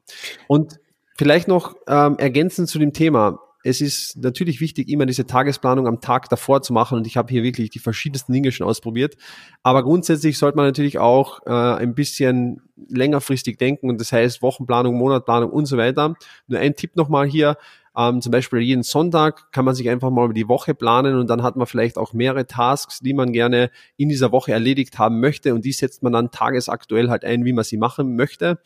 Und 0.48 0.80
vielleicht 1.18 1.48
noch 1.48 1.76
ähm, 1.88 2.20
ergänzend 2.20 2.70
zu 2.70 2.78
dem 2.78 2.94
Thema 2.94 3.40
es 3.66 3.82
ist 3.82 4.18
natürlich 4.18 4.62
wichtig, 4.62 4.90
immer 4.90 5.08
diese 5.08 5.26
Tagesplanung 5.26 5.88
am 5.88 6.00
Tag 6.00 6.30
davor 6.30 6.62
zu 6.62 6.72
machen. 6.72 7.00
Und 7.00 7.08
ich 7.08 7.18
habe 7.18 7.34
hier 7.34 7.42
wirklich 7.42 7.72
die 7.72 7.80
verschiedensten 7.80 8.32
Dinge 8.32 8.52
schon 8.52 8.68
ausprobiert. 8.68 9.16
Aber 9.64 9.82
grundsätzlich 9.82 10.38
sollte 10.38 10.56
man 10.56 10.68
natürlich 10.68 11.00
auch 11.00 11.42
äh, 11.48 11.50
ein 11.50 11.96
bisschen 11.96 12.62
längerfristig 12.88 13.58
denken. 13.58 13.90
Und 13.90 14.00
das 14.00 14.12
heißt 14.12 14.44
Wochenplanung, 14.44 14.96
Monatplanung 14.96 15.50
und 15.50 15.66
so 15.66 15.78
weiter. 15.78 16.14
Nur 16.48 16.60
ein 16.60 16.76
Tipp 16.76 16.96
nochmal 16.96 17.26
hier. 17.26 17.58
Ähm, 17.98 18.22
zum 18.22 18.32
Beispiel 18.32 18.60
jeden 18.60 18.84
Sonntag 18.84 19.52
kann 19.52 19.66
man 19.66 19.74
sich 19.74 19.90
einfach 19.90 20.12
mal 20.12 20.26
über 20.26 20.34
die 20.36 20.48
Woche 20.48 20.76
planen 20.76 21.18
und 21.18 21.30
dann 21.30 21.42
hat 21.42 21.56
man 21.56 21.66
vielleicht 21.66 21.98
auch 21.98 22.14
mehrere 22.14 22.46
Tasks, 22.46 23.00
die 23.00 23.14
man 23.14 23.32
gerne 23.32 23.72
in 23.96 24.10
dieser 24.10 24.32
Woche 24.32 24.52
erledigt 24.52 25.00
haben 25.00 25.22
möchte 25.22 25.54
und 25.54 25.64
die 25.64 25.72
setzt 25.72 26.04
man 26.04 26.12
dann 26.12 26.30
tagesaktuell 26.30 27.10
halt 27.10 27.24
ein, 27.24 27.46
wie 27.46 27.54
man 27.54 27.64
sie 27.64 27.78
machen 27.78 28.18
möchte. 28.18 28.60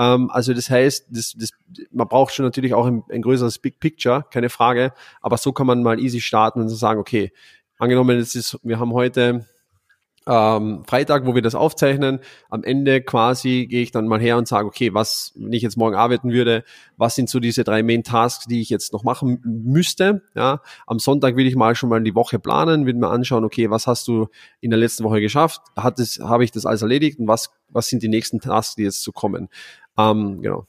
Ähm, 0.00 0.30
also 0.30 0.54
das 0.54 0.70
heißt, 0.70 1.08
das, 1.10 1.34
das, 1.36 1.50
man 1.90 2.08
braucht 2.08 2.32
schon 2.32 2.46
natürlich 2.46 2.72
auch 2.72 2.86
ein, 2.86 3.04
ein 3.10 3.20
größeres 3.20 3.58
Big 3.58 3.78
Picture, 3.80 4.24
keine 4.30 4.48
Frage. 4.48 4.92
Aber 5.20 5.36
so 5.36 5.52
kann 5.52 5.66
man 5.66 5.82
mal 5.82 6.00
easy 6.00 6.20
starten 6.20 6.62
und 6.62 6.70
so 6.70 6.76
sagen, 6.76 6.98
okay, 6.98 7.32
angenommen, 7.78 8.18
es 8.18 8.34
ist, 8.34 8.58
wir 8.62 8.78
haben 8.78 8.94
heute 8.94 9.46
ähm, 10.26 10.84
Freitag, 10.86 11.26
wo 11.26 11.34
wir 11.34 11.42
das 11.42 11.54
aufzeichnen. 11.54 12.20
Am 12.50 12.62
Ende 12.62 13.02
quasi 13.02 13.66
gehe 13.68 13.82
ich 13.82 13.90
dann 13.90 14.06
mal 14.06 14.20
her 14.20 14.38
und 14.38 14.46
sage, 14.46 14.66
okay, 14.66 14.94
was, 14.94 15.32
wenn 15.34 15.52
ich 15.52 15.62
jetzt 15.62 15.76
morgen 15.76 15.96
arbeiten 15.96 16.30
würde, 16.30 16.62
was 16.96 17.14
sind 17.14 17.28
so 17.28 17.40
diese 17.40 17.64
drei 17.64 17.82
Main 17.82 18.04
Tasks, 18.04 18.46
die 18.46 18.60
ich 18.60 18.70
jetzt 18.70 18.92
noch 18.92 19.02
machen 19.02 19.40
müsste? 19.44 20.22
Ja, 20.34 20.60
am 20.86 20.98
Sonntag 20.98 21.36
will 21.36 21.46
ich 21.46 21.56
mal 21.56 21.74
schon 21.74 21.88
mal 21.88 22.02
die 22.02 22.14
Woche 22.14 22.38
planen, 22.38 22.86
will 22.86 22.94
mir 22.94 23.08
anschauen, 23.08 23.44
okay, 23.44 23.70
was 23.70 23.86
hast 23.86 24.08
du 24.08 24.28
in 24.60 24.70
der 24.70 24.78
letzten 24.78 25.04
Woche 25.04 25.20
geschafft? 25.20 25.62
Hat 25.76 25.98
es, 25.98 26.20
habe 26.20 26.44
ich 26.44 26.52
das 26.52 26.64
alles 26.64 26.82
erledigt 26.82 27.18
und 27.18 27.26
was, 27.26 27.50
was 27.68 27.88
sind 27.88 28.02
die 28.02 28.08
nächsten 28.08 28.40
Tasks, 28.40 28.76
die 28.76 28.82
jetzt 28.82 29.02
zu 29.02 29.12
kommen? 29.12 29.48
Ähm, 30.00 30.42
genau. 30.42 30.66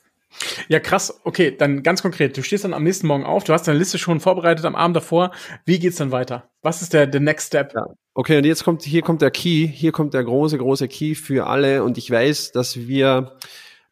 Ja, 0.70 0.80
krass. 0.80 1.20
Okay, 1.24 1.56
dann 1.56 1.84
ganz 1.84 2.02
konkret. 2.02 2.38
Du 2.38 2.44
stehst 2.44 2.64
dann 2.64 2.74
am 2.74 2.84
nächsten 2.84 3.08
Morgen 3.08 3.26
auf, 3.26 3.44
du 3.44 3.54
hast 3.54 3.68
deine 3.68 3.78
Liste 3.78 3.98
schon 3.98 4.20
vorbereitet 4.20 4.66
am 4.66 4.76
Abend 4.76 4.96
davor. 4.96 5.32
Wie 5.66 5.80
geht's 5.80 5.98
dann 5.98 6.12
weiter? 6.12 6.50
Was 6.62 6.82
ist 6.82 6.94
der, 6.94 7.08
der 7.08 7.22
Next 7.22 7.48
Step? 7.48 7.74
Ja. 7.76 7.88
Okay, 8.14 8.38
und 8.38 8.46
jetzt 8.46 8.64
kommt, 8.64 8.84
hier 8.84 9.02
kommt 9.02 9.22
der 9.22 9.32
Key, 9.32 9.68
hier 9.68 9.92
kommt 9.92 10.14
der 10.14 10.24
große, 10.24 10.58
große 10.58 10.88
Key 10.88 11.16
für 11.16 11.48
alle. 11.48 11.84
Und 11.84 11.98
ich 11.98 12.10
weiß, 12.10 12.52
dass 12.52 12.88
wir, 12.88 13.34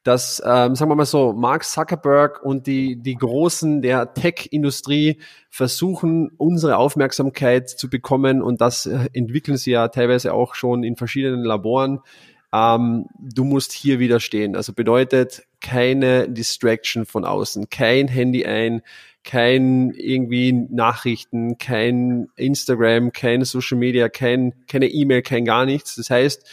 dass, 0.03 0.41
ähm, 0.45 0.75
sagen 0.75 0.91
wir 0.91 0.95
mal 0.95 1.05
so, 1.05 1.33
Mark 1.33 1.63
Zuckerberg 1.63 2.43
und 2.43 2.67
die, 2.67 2.95
die 3.01 3.15
Großen 3.15 3.81
der 3.81 4.13
Tech-Industrie 4.13 5.21
versuchen, 5.49 6.31
unsere 6.37 6.77
Aufmerksamkeit 6.77 7.69
zu 7.69 7.89
bekommen. 7.89 8.41
Und 8.41 8.61
das 8.61 8.85
äh, 8.85 9.07
entwickeln 9.13 9.57
sie 9.57 9.71
ja 9.71 9.87
teilweise 9.89 10.33
auch 10.33 10.55
schon 10.55 10.83
in 10.83 10.95
verschiedenen 10.95 11.43
Laboren 11.43 11.99
ähm, 12.53 13.05
du 13.19 13.43
musst 13.43 13.71
hier 13.71 13.99
widerstehen. 13.99 14.55
Also 14.55 14.73
bedeutet 14.73 15.43
keine 15.61 16.29
Distraction 16.29 17.05
von 17.05 17.25
außen, 17.25 17.69
kein 17.69 18.07
Handy 18.07 18.45
ein, 18.45 18.81
kein 19.23 19.91
irgendwie 19.91 20.53
Nachrichten, 20.53 21.57
kein 21.57 22.29
Instagram, 22.35 23.11
kein 23.11 23.43
Social 23.43 23.77
Media, 23.77 24.09
kein, 24.09 24.53
keine 24.67 24.87
E-Mail, 24.87 25.21
kein 25.21 25.45
gar 25.45 25.65
nichts. 25.65 25.95
Das 25.95 26.09
heißt, 26.09 26.49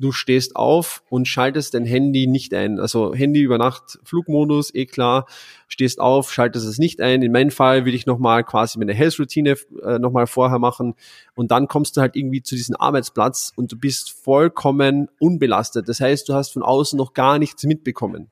du 0.00 0.12
stehst 0.12 0.56
auf 0.56 1.02
und 1.10 1.28
schaltest 1.28 1.74
dein 1.74 1.84
Handy 1.84 2.26
nicht 2.26 2.54
ein. 2.54 2.80
Also 2.80 3.14
Handy 3.14 3.40
über 3.40 3.58
Nacht, 3.58 3.98
Flugmodus, 4.02 4.74
eh 4.74 4.86
klar, 4.86 5.26
stehst 5.68 6.00
auf, 6.00 6.32
schaltest 6.32 6.66
es 6.66 6.78
nicht 6.78 7.00
ein. 7.00 7.22
In 7.22 7.32
meinem 7.32 7.50
Fall 7.50 7.84
will 7.84 7.94
ich 7.94 8.06
nochmal 8.06 8.42
quasi 8.42 8.78
meine 8.78 8.94
Health-Routine 8.94 9.56
äh, 9.82 9.98
nochmal 9.98 10.26
vorher 10.26 10.58
machen 10.58 10.94
und 11.34 11.50
dann 11.50 11.68
kommst 11.68 11.96
du 11.96 12.00
halt 12.00 12.16
irgendwie 12.16 12.42
zu 12.42 12.54
diesem 12.54 12.76
Arbeitsplatz 12.76 13.52
und 13.54 13.70
du 13.70 13.78
bist 13.78 14.10
vollkommen 14.10 15.08
unbelastet. 15.18 15.88
Das 15.88 16.00
heißt, 16.00 16.28
du 16.28 16.34
hast 16.34 16.50
von 16.50 16.62
außen 16.62 16.96
noch 16.96 17.12
gar 17.12 17.38
nichts 17.38 17.64
mitbekommen. 17.64 18.30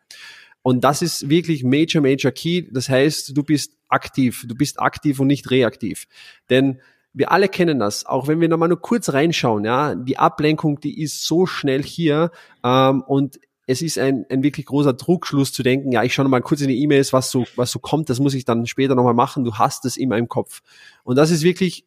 Und 0.63 0.85
das 0.85 1.03
ist 1.03 1.31
wirklich 1.31 1.65
Major, 1.65 2.03
Major 2.03 2.33
Key. 2.33 2.67
Das 2.71 2.89
heißt, 2.89 3.37
du 3.37 3.43
bist 3.43 3.73
aktiv. 3.89 4.45
Du 4.47 4.55
bist 4.55 4.81
aktiv 4.81 5.21
und 5.21 5.29
nicht 5.29 5.51
reaktiv. 5.51 6.07
Denn 6.51 6.81
wir 7.19 7.33
alle 7.33 7.49
kennen 7.49 7.81
das, 7.81 8.07
auch 8.07 8.29
wenn 8.29 8.41
wir 8.41 8.49
nochmal 8.49 8.69
nur 8.69 8.81
kurz 8.81 9.13
reinschauen, 9.13 9.65
ja, 9.65 9.97
die 9.97 10.19
Ablenkung, 10.19 10.79
die 10.79 11.03
ist 11.03 11.27
so 11.27 11.47
schnell 11.47 11.83
hier 11.83 12.31
ähm, 12.65 13.03
und 13.03 13.41
es 13.67 13.83
ist 13.83 13.99
ein, 13.99 14.25
ein 14.31 14.45
wirklich 14.45 14.67
großer 14.67 14.93
Druckschluss 14.95 15.53
zu 15.53 15.65
denken, 15.65 15.91
ja, 15.91 16.05
ich 16.05 16.15
schaue 16.15 16.25
nochmal 16.25 16.43
kurz 16.43 16.61
in 16.61 16.69
die 16.69 16.81
E-Mails, 16.81 17.13
was 17.13 17.31
so, 17.31 17.45
was 17.57 17.73
so 17.73 17.81
kommt, 17.81 18.09
das 18.09 18.21
muss 18.21 18.35
ich 18.35 18.45
dann 18.45 18.67
später 18.67 18.95
nochmal 18.95 19.15
machen, 19.15 19.45
du 19.45 19.57
hast 19.57 19.85
es 19.85 19.97
immer 19.97 20.17
im 20.17 20.29
Kopf. 20.29 20.63
Und 21.03 21.17
das 21.17 21.31
ist 21.33 21.43
wirklich 21.43 21.85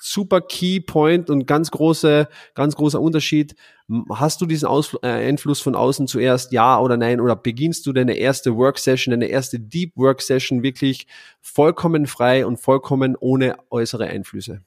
super 0.00 0.40
Key 0.40 0.80
Point 0.80 1.30
und 1.30 1.46
ganz 1.46 1.70
große, 1.70 2.28
ganz 2.54 2.76
großer 2.76 3.00
Unterschied. 3.00 3.54
Hast 4.10 4.40
du 4.40 4.46
diesen 4.46 4.66
Ausfl 4.66 4.98
äh, 5.02 5.08
Einfluss 5.28 5.60
von 5.60 5.74
außen 5.74 6.08
zuerst, 6.08 6.52
ja 6.52 6.78
oder 6.80 6.96
nein? 6.96 7.20
Oder 7.20 7.36
beginnst 7.36 7.86
du 7.86 7.92
deine 7.92 8.14
erste 8.14 8.56
Work 8.56 8.78
Session, 8.78 9.12
deine 9.12 9.26
erste 9.26 9.60
Deep 9.60 9.96
Work 9.96 10.22
Session 10.22 10.62
wirklich 10.62 11.06
vollkommen 11.40 12.06
frei 12.06 12.46
und 12.46 12.58
vollkommen 12.58 13.16
ohne 13.16 13.56
äußere 13.70 14.06
Einflüsse? 14.06 14.62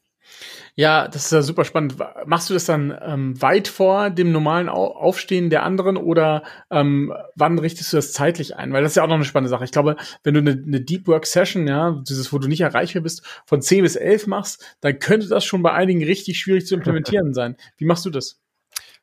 Ja, 0.76 1.08
das 1.08 1.26
ist 1.26 1.32
ja 1.32 1.42
super 1.42 1.66
spannend. 1.66 1.96
Machst 2.26 2.50
du 2.50 2.54
das 2.54 2.66
dann 2.66 2.98
ähm, 3.02 3.42
weit 3.42 3.68
vor 3.68 4.10
dem 4.10 4.32
normalen 4.32 4.70
Aufstehen 4.70 5.50
der 5.50 5.64
anderen 5.64 5.98
oder 5.98 6.44
ähm, 6.72 7.14
wann 7.36 7.60
richtest 7.60 7.92
du 7.92 7.98
das 7.98 8.14
zeitlich 8.14 8.56
ein? 8.56 8.72
Weil 8.72 8.84
das 8.84 8.94
ist 8.94 8.96
ja 8.96 9.04
auch 9.04 9.08
noch 9.08 9.16
eine 9.16 9.26
spannende 9.26 9.50
Sache. 9.50 9.66
Ich 9.66 9.72
glaube, 9.72 9.98
wenn 10.24 10.36
du 10.36 10.40
eine, 10.40 10.52
eine 10.52 10.82
Deep 10.82 11.08
Work 11.08 11.26
Session, 11.26 11.68
ja, 11.68 12.02
dieses, 12.08 12.32
wo 12.32 12.38
du 12.38 12.48
nicht 12.48 12.62
erreichbar 12.62 13.02
bist, 13.02 13.24
von 13.46 13.62
10 13.62 13.84
bis 13.84 13.96
11 13.96 14.28
machst, 14.28 14.78
dann 14.80 15.00
könnte 15.00 15.28
das 15.28 15.44
schon 15.44 15.64
bei 15.64 15.74
einigen 15.74 16.04
richtig 16.04 16.40
schwierig 16.40 16.66
zu 16.66 16.76
implementieren 16.76 17.34
sein. 17.34 17.58
Wie 17.78 17.86
machst 17.86 18.06
du 18.06 18.10
das? 18.10 18.40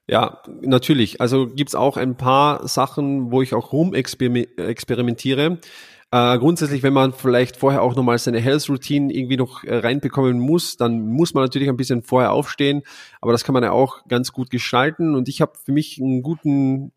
Ja, 0.08 0.40
natürlich. 0.62 1.20
Also 1.20 1.48
gibt's 1.48 1.74
auch 1.74 1.96
ein 1.96 2.16
paar 2.16 2.66
Sachen, 2.68 3.32
wo 3.32 3.42
ich 3.42 3.54
auch 3.54 3.72
rum 3.72 3.92
experimentiere. 3.92 5.58
Äh, 6.16 6.38
grundsätzlich, 6.38 6.82
wenn 6.82 6.94
man 6.94 7.12
vielleicht 7.12 7.58
vorher 7.58 7.82
auch 7.82 7.94
nochmal 7.94 8.16
seine 8.18 8.40
Health 8.40 8.70
Routine 8.70 9.12
irgendwie 9.12 9.36
noch 9.36 9.64
äh, 9.64 9.76
reinbekommen 9.76 10.38
muss, 10.38 10.78
dann 10.78 11.10
muss 11.10 11.34
man 11.34 11.44
natürlich 11.44 11.68
ein 11.68 11.76
bisschen 11.76 12.02
vorher 12.02 12.32
aufstehen, 12.32 12.84
aber 13.20 13.32
das 13.32 13.44
kann 13.44 13.52
man 13.52 13.62
ja 13.62 13.72
auch 13.72 14.02
ganz 14.08 14.32
gut 14.32 14.48
gestalten 14.48 15.14
und 15.14 15.28
ich 15.28 15.42
habe 15.42 15.52
für 15.62 15.72
mich 15.72 16.00
einen 16.00 16.22
guten 16.22 16.92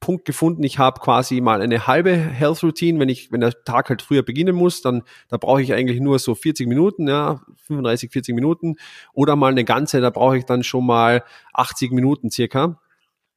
Punkt 0.00 0.24
gefunden. 0.24 0.64
Ich 0.64 0.80
habe 0.80 1.00
quasi 1.00 1.40
mal 1.40 1.62
eine 1.62 1.86
halbe 1.86 2.16
Health 2.16 2.64
Routine, 2.64 2.98
wenn 2.98 3.08
ich, 3.08 3.30
wenn 3.30 3.40
der 3.40 3.52
Tag 3.62 3.88
halt 3.88 4.02
früher 4.02 4.24
beginnen 4.24 4.56
muss, 4.56 4.82
dann 4.82 5.02
da 5.28 5.36
brauche 5.36 5.62
ich 5.62 5.72
eigentlich 5.72 6.00
nur 6.00 6.18
so 6.18 6.34
40 6.34 6.66
Minuten, 6.66 7.06
ja, 7.06 7.42
35, 7.68 8.10
40 8.10 8.34
Minuten 8.34 8.76
oder 9.12 9.36
mal 9.36 9.52
eine 9.52 9.64
ganze, 9.64 10.00
da 10.00 10.10
brauche 10.10 10.38
ich 10.38 10.44
dann 10.44 10.64
schon 10.64 10.86
mal 10.86 11.22
80 11.52 11.92
Minuten 11.92 12.32
circa. 12.32 12.80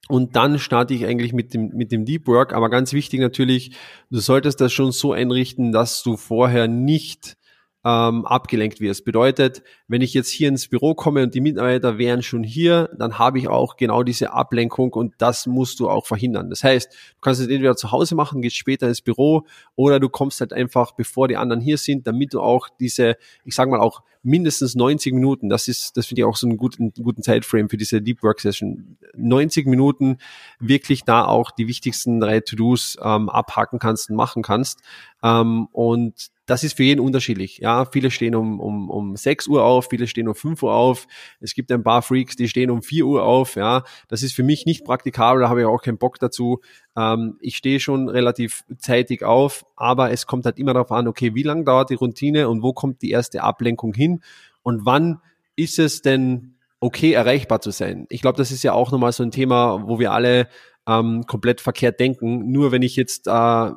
Und 0.07 0.35
dann 0.35 0.57
starte 0.57 0.93
ich 0.93 1.05
eigentlich 1.05 1.33
mit 1.33 1.53
dem, 1.53 1.69
mit 1.69 1.91
dem 1.91 2.05
Deep 2.05 2.27
Work. 2.27 2.53
Aber 2.53 2.69
ganz 2.69 2.93
wichtig 2.93 3.19
natürlich, 3.19 3.75
du 4.09 4.19
solltest 4.19 4.59
das 4.59 4.73
schon 4.73 4.91
so 4.91 5.13
einrichten, 5.13 5.71
dass 5.71 6.01
du 6.01 6.17
vorher 6.17 6.67
nicht 6.67 7.37
ähm, 7.85 8.25
abgelenkt 8.25 8.81
wirst. 8.81 9.05
Bedeutet, 9.05 9.63
wenn 9.87 10.01
ich 10.01 10.13
jetzt 10.13 10.29
hier 10.29 10.49
ins 10.49 10.67
Büro 10.67 10.95
komme 10.95 11.23
und 11.23 11.33
die 11.33 11.39
Mitarbeiter 11.39 11.97
wären 11.97 12.21
schon 12.21 12.43
hier, 12.43 12.89
dann 12.97 13.17
habe 13.17 13.39
ich 13.39 13.47
auch 13.47 13.77
genau 13.77 14.03
diese 14.03 14.33
Ablenkung 14.33 14.91
und 14.93 15.13
das 15.17 15.47
musst 15.47 15.79
du 15.79 15.89
auch 15.89 16.05
verhindern. 16.05 16.49
Das 16.49 16.63
heißt, 16.63 16.91
du 16.91 17.21
kannst 17.21 17.39
es 17.39 17.47
entweder 17.47 17.77
zu 17.77 17.91
Hause 17.91 18.15
machen, 18.15 18.41
gehst 18.41 18.57
später 18.57 18.87
ins 18.87 19.01
Büro 19.01 19.45
oder 19.75 19.99
du 19.99 20.09
kommst 20.09 20.41
halt 20.41 20.51
einfach, 20.51 20.91
bevor 20.91 21.27
die 21.27 21.37
anderen 21.37 21.61
hier 21.61 21.77
sind, 21.77 22.05
damit 22.05 22.33
du 22.33 22.41
auch 22.41 22.67
diese, 22.79 23.15
ich 23.45 23.55
sage 23.55 23.71
mal 23.71 23.79
auch 23.79 24.03
mindestens 24.21 24.75
90 24.75 25.13
Minuten, 25.13 25.49
das 25.49 25.67
ist, 25.67 25.95
das 25.95 26.07
finde 26.07 26.21
ich 26.21 26.25
auch 26.25 26.35
so 26.35 26.47
einen 26.47 26.57
guten, 26.57 26.91
guten 26.91 27.23
Zeitframe 27.23 27.69
für 27.69 27.77
diese 27.77 28.01
Deep 28.01 28.21
Work 28.23 28.41
Session. 28.41 28.97
90 29.15 29.65
Minuten 29.65 30.17
wirklich 30.59 31.03
da 31.05 31.25
auch 31.25 31.51
die 31.51 31.67
wichtigsten 31.67 32.19
drei 32.19 32.41
To-Dos 32.41 32.97
ähm, 33.01 33.29
abhaken 33.29 33.79
kannst 33.79 34.09
und 34.09 34.17
machen 34.17 34.43
kannst. 34.43 34.81
Ähm, 35.23 35.67
und 35.71 36.29
das 36.49 36.63
ist 36.63 36.75
für 36.75 36.83
jeden 36.83 36.99
unterschiedlich. 36.99 37.59
Ja, 37.59 37.85
viele 37.85 38.09
stehen 38.09 38.33
um, 38.33 38.59
um, 38.59 38.89
um 38.89 39.15
6 39.15 39.47
Uhr 39.47 39.63
auf, 39.63 39.87
viele 39.89 40.07
stehen 40.07 40.27
um 40.27 40.33
5 40.33 40.63
Uhr 40.63 40.73
auf. 40.73 41.05
Es 41.39 41.53
gibt 41.53 41.71
ein 41.71 41.83
paar 41.83 42.01
Freaks, 42.01 42.35
die 42.35 42.47
stehen 42.47 42.71
um 42.71 42.81
4 42.81 43.05
Uhr 43.05 43.23
auf. 43.23 43.55
Ja, 43.55 43.83
das 44.07 44.23
ist 44.23 44.33
für 44.33 44.41
mich 44.41 44.65
nicht 44.65 44.83
praktikabel, 44.83 45.43
da 45.43 45.49
habe 45.49 45.61
ich 45.61 45.67
auch 45.67 45.83
keinen 45.83 45.99
Bock 45.99 46.17
dazu. 46.17 46.61
Ähm, 46.97 47.37
ich 47.39 47.55
stehe 47.55 47.79
schon 47.79 48.09
relativ 48.09 48.63
zeitig 48.79 49.23
auf, 49.23 49.63
aber 49.75 50.09
es 50.11 50.25
kommt 50.25 50.45
halt 50.45 50.57
immer 50.57 50.73
darauf 50.73 50.91
an, 50.91 51.07
okay, 51.07 51.35
wie 51.35 51.43
lange 51.43 51.65
dauert 51.65 51.91
die 51.91 51.95
Routine 51.95 52.49
und 52.49 52.63
wo 52.63 52.73
kommt 52.73 53.03
die 53.03 53.11
erste 53.11 53.43
Ablenkung 53.43 53.93
hin 53.93 54.23
und 54.63 54.87
wann 54.87 55.21
ist 55.55 55.77
es 55.77 56.01
denn 56.01 56.55
okay, 56.79 57.11
erreichbar 57.13 57.61
zu 57.61 57.69
sein? 57.69 58.07
Ich 58.09 58.21
glaube, 58.21 58.37
das 58.37 58.51
ist 58.51 58.63
ja 58.63 58.73
auch 58.73 58.91
nochmal 58.91 59.11
so 59.11 59.21
ein 59.21 59.31
Thema, 59.31 59.83
wo 59.87 59.99
wir 59.99 60.13
alle 60.13 60.47
ähm, 60.87 61.25
komplett 61.27 61.61
verkehrt 61.61 61.99
denken. 61.99 62.51
Nur 62.51 62.71
wenn 62.71 62.81
ich 62.81 62.95
jetzt 62.95 63.27
äh, 63.27 63.71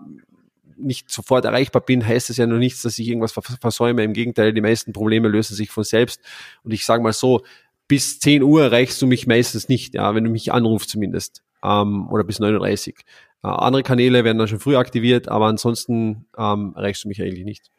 nicht 0.83 1.11
sofort 1.11 1.45
erreichbar 1.45 1.83
bin, 1.83 2.07
heißt 2.07 2.31
das 2.31 2.37
ja 2.37 2.47
noch 2.47 2.59
nichts, 2.59 2.83
dass 2.83 2.99
ich 2.99 3.09
irgendwas 3.09 3.33
versäume. 3.61 4.03
Im 4.03 4.13
Gegenteil, 4.13 4.53
die 4.53 4.61
meisten 4.61 4.93
Probleme 4.93 5.29
lösen 5.29 5.55
sich 5.55 5.71
von 5.71 5.85
selbst. 5.85 6.21
Und 6.63 6.73
ich 6.73 6.85
sage 6.85 7.03
mal 7.03 7.13
so, 7.13 7.43
bis 7.89 8.19
10 8.21 8.43
Uhr 8.43 8.63
erreichst 8.65 9.01
du 9.03 9.07
mich 9.07 9.27
meistens 9.27 9.69
nicht, 9.69 9.95
ja, 9.95 10.15
wenn 10.15 10.25
du 10.25 10.31
mich 10.31 10.53
anrufst 10.53 10.91
zumindest. 10.91 11.43
Ähm, 11.63 12.09
oder 12.09 12.25
bis 12.25 12.41
39. 12.41 12.97
Äh, 13.43 13.49
andere 13.49 13.83
Kanäle 13.83 14.25
werden 14.25 14.39
dann 14.39 14.49
schon 14.49 14.61
früh 14.61 14.77
aktiviert, 14.77 15.29
aber 15.29 15.47
ansonsten 15.47 16.27
ähm, 16.39 16.73
erreichst 16.77 17.05
du 17.05 17.09
mich 17.09 17.21
eigentlich 17.21 17.45
nicht. 17.45 17.71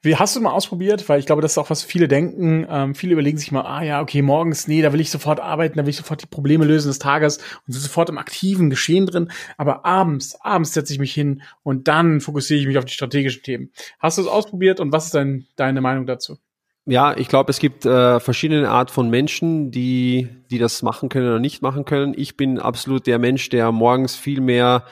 Wie 0.00 0.16
hast 0.16 0.36
du 0.36 0.40
mal 0.40 0.52
ausprobiert? 0.52 1.08
Weil 1.08 1.20
ich 1.20 1.26
glaube, 1.26 1.42
das 1.42 1.52
ist 1.52 1.58
auch 1.58 1.70
was 1.70 1.82
viele 1.82 2.08
denken. 2.08 2.66
Ähm, 2.70 2.94
viele 2.94 3.12
überlegen 3.12 3.36
sich 3.36 3.52
mal, 3.52 3.62
ah 3.62 3.82
ja, 3.82 4.00
okay, 4.00 4.22
morgens, 4.22 4.68
nee, 4.68 4.82
da 4.82 4.92
will 4.92 5.00
ich 5.00 5.10
sofort 5.10 5.40
arbeiten, 5.40 5.76
da 5.76 5.84
will 5.84 5.90
ich 5.90 5.96
sofort 5.96 6.22
die 6.22 6.26
Probleme 6.26 6.64
lösen 6.64 6.88
des 6.88 6.98
Tages 6.98 7.38
und 7.66 7.72
sind 7.72 7.82
sofort 7.82 8.08
im 8.08 8.18
aktiven 8.18 8.70
Geschehen 8.70 9.06
drin. 9.06 9.30
Aber 9.56 9.84
abends, 9.84 10.40
abends 10.40 10.72
setze 10.72 10.92
ich 10.92 10.98
mich 10.98 11.12
hin 11.12 11.42
und 11.62 11.88
dann 11.88 12.20
fokussiere 12.20 12.60
ich 12.60 12.66
mich 12.66 12.78
auf 12.78 12.84
die 12.84 12.94
strategischen 12.94 13.42
Themen. 13.42 13.70
Hast 13.98 14.18
du 14.18 14.22
es 14.22 14.28
ausprobiert 14.28 14.80
und 14.80 14.92
was 14.92 15.06
ist 15.06 15.14
dein, 15.14 15.46
deine 15.56 15.80
Meinung 15.80 16.06
dazu? 16.06 16.38
Ja, 16.86 17.16
ich 17.16 17.28
glaube, 17.28 17.50
es 17.50 17.58
gibt 17.58 17.84
äh, 17.84 18.20
verschiedene 18.20 18.70
Art 18.70 18.90
von 18.90 19.10
Menschen, 19.10 19.70
die, 19.70 20.28
die 20.50 20.58
das 20.58 20.82
machen 20.82 21.08
können 21.08 21.28
oder 21.28 21.38
nicht 21.38 21.62
machen 21.62 21.84
können. 21.84 22.14
Ich 22.16 22.36
bin 22.36 22.58
absolut 22.58 23.06
der 23.06 23.18
Mensch, 23.18 23.48
der 23.50 23.70
morgens 23.70 24.16
viel 24.16 24.40
mehr 24.40 24.84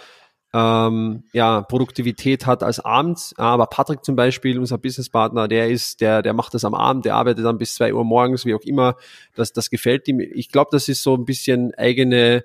ähm, 0.53 1.25
ja, 1.33 1.63
Produktivität 1.63 2.47
hat 2.47 2.63
als 2.63 2.81
abends. 2.81 3.35
Aber 3.37 3.67
Patrick 3.67 4.05
zum 4.05 4.17
Beispiel, 4.17 4.59
unser 4.59 4.79
Businesspartner, 4.79 5.49
der 5.49 5.69
ist, 5.69 6.01
der, 6.01 6.23
der 6.23 6.35
macht 6.35 6.55
das 6.55 6.65
am 6.65 6.75
Abend, 6.75 7.05
der 7.05 7.15
arbeitet 7.15 7.45
dann 7.45 7.59
bis 7.59 7.75
zwei 7.75 7.93
Uhr 7.93 8.05
morgens, 8.05 8.45
wie 8.45 8.55
auch 8.55 8.63
immer. 8.63 8.97
Das, 9.35 9.53
das 9.53 9.71
gefällt 9.71 10.09
ihm. 10.09 10.21
Ich 10.21 10.51
glaube, 10.51 10.69
das 10.73 10.89
ist 10.89 11.03
so 11.03 11.15
ein 11.15 11.25
bisschen 11.25 11.75
eigene, 11.75 12.45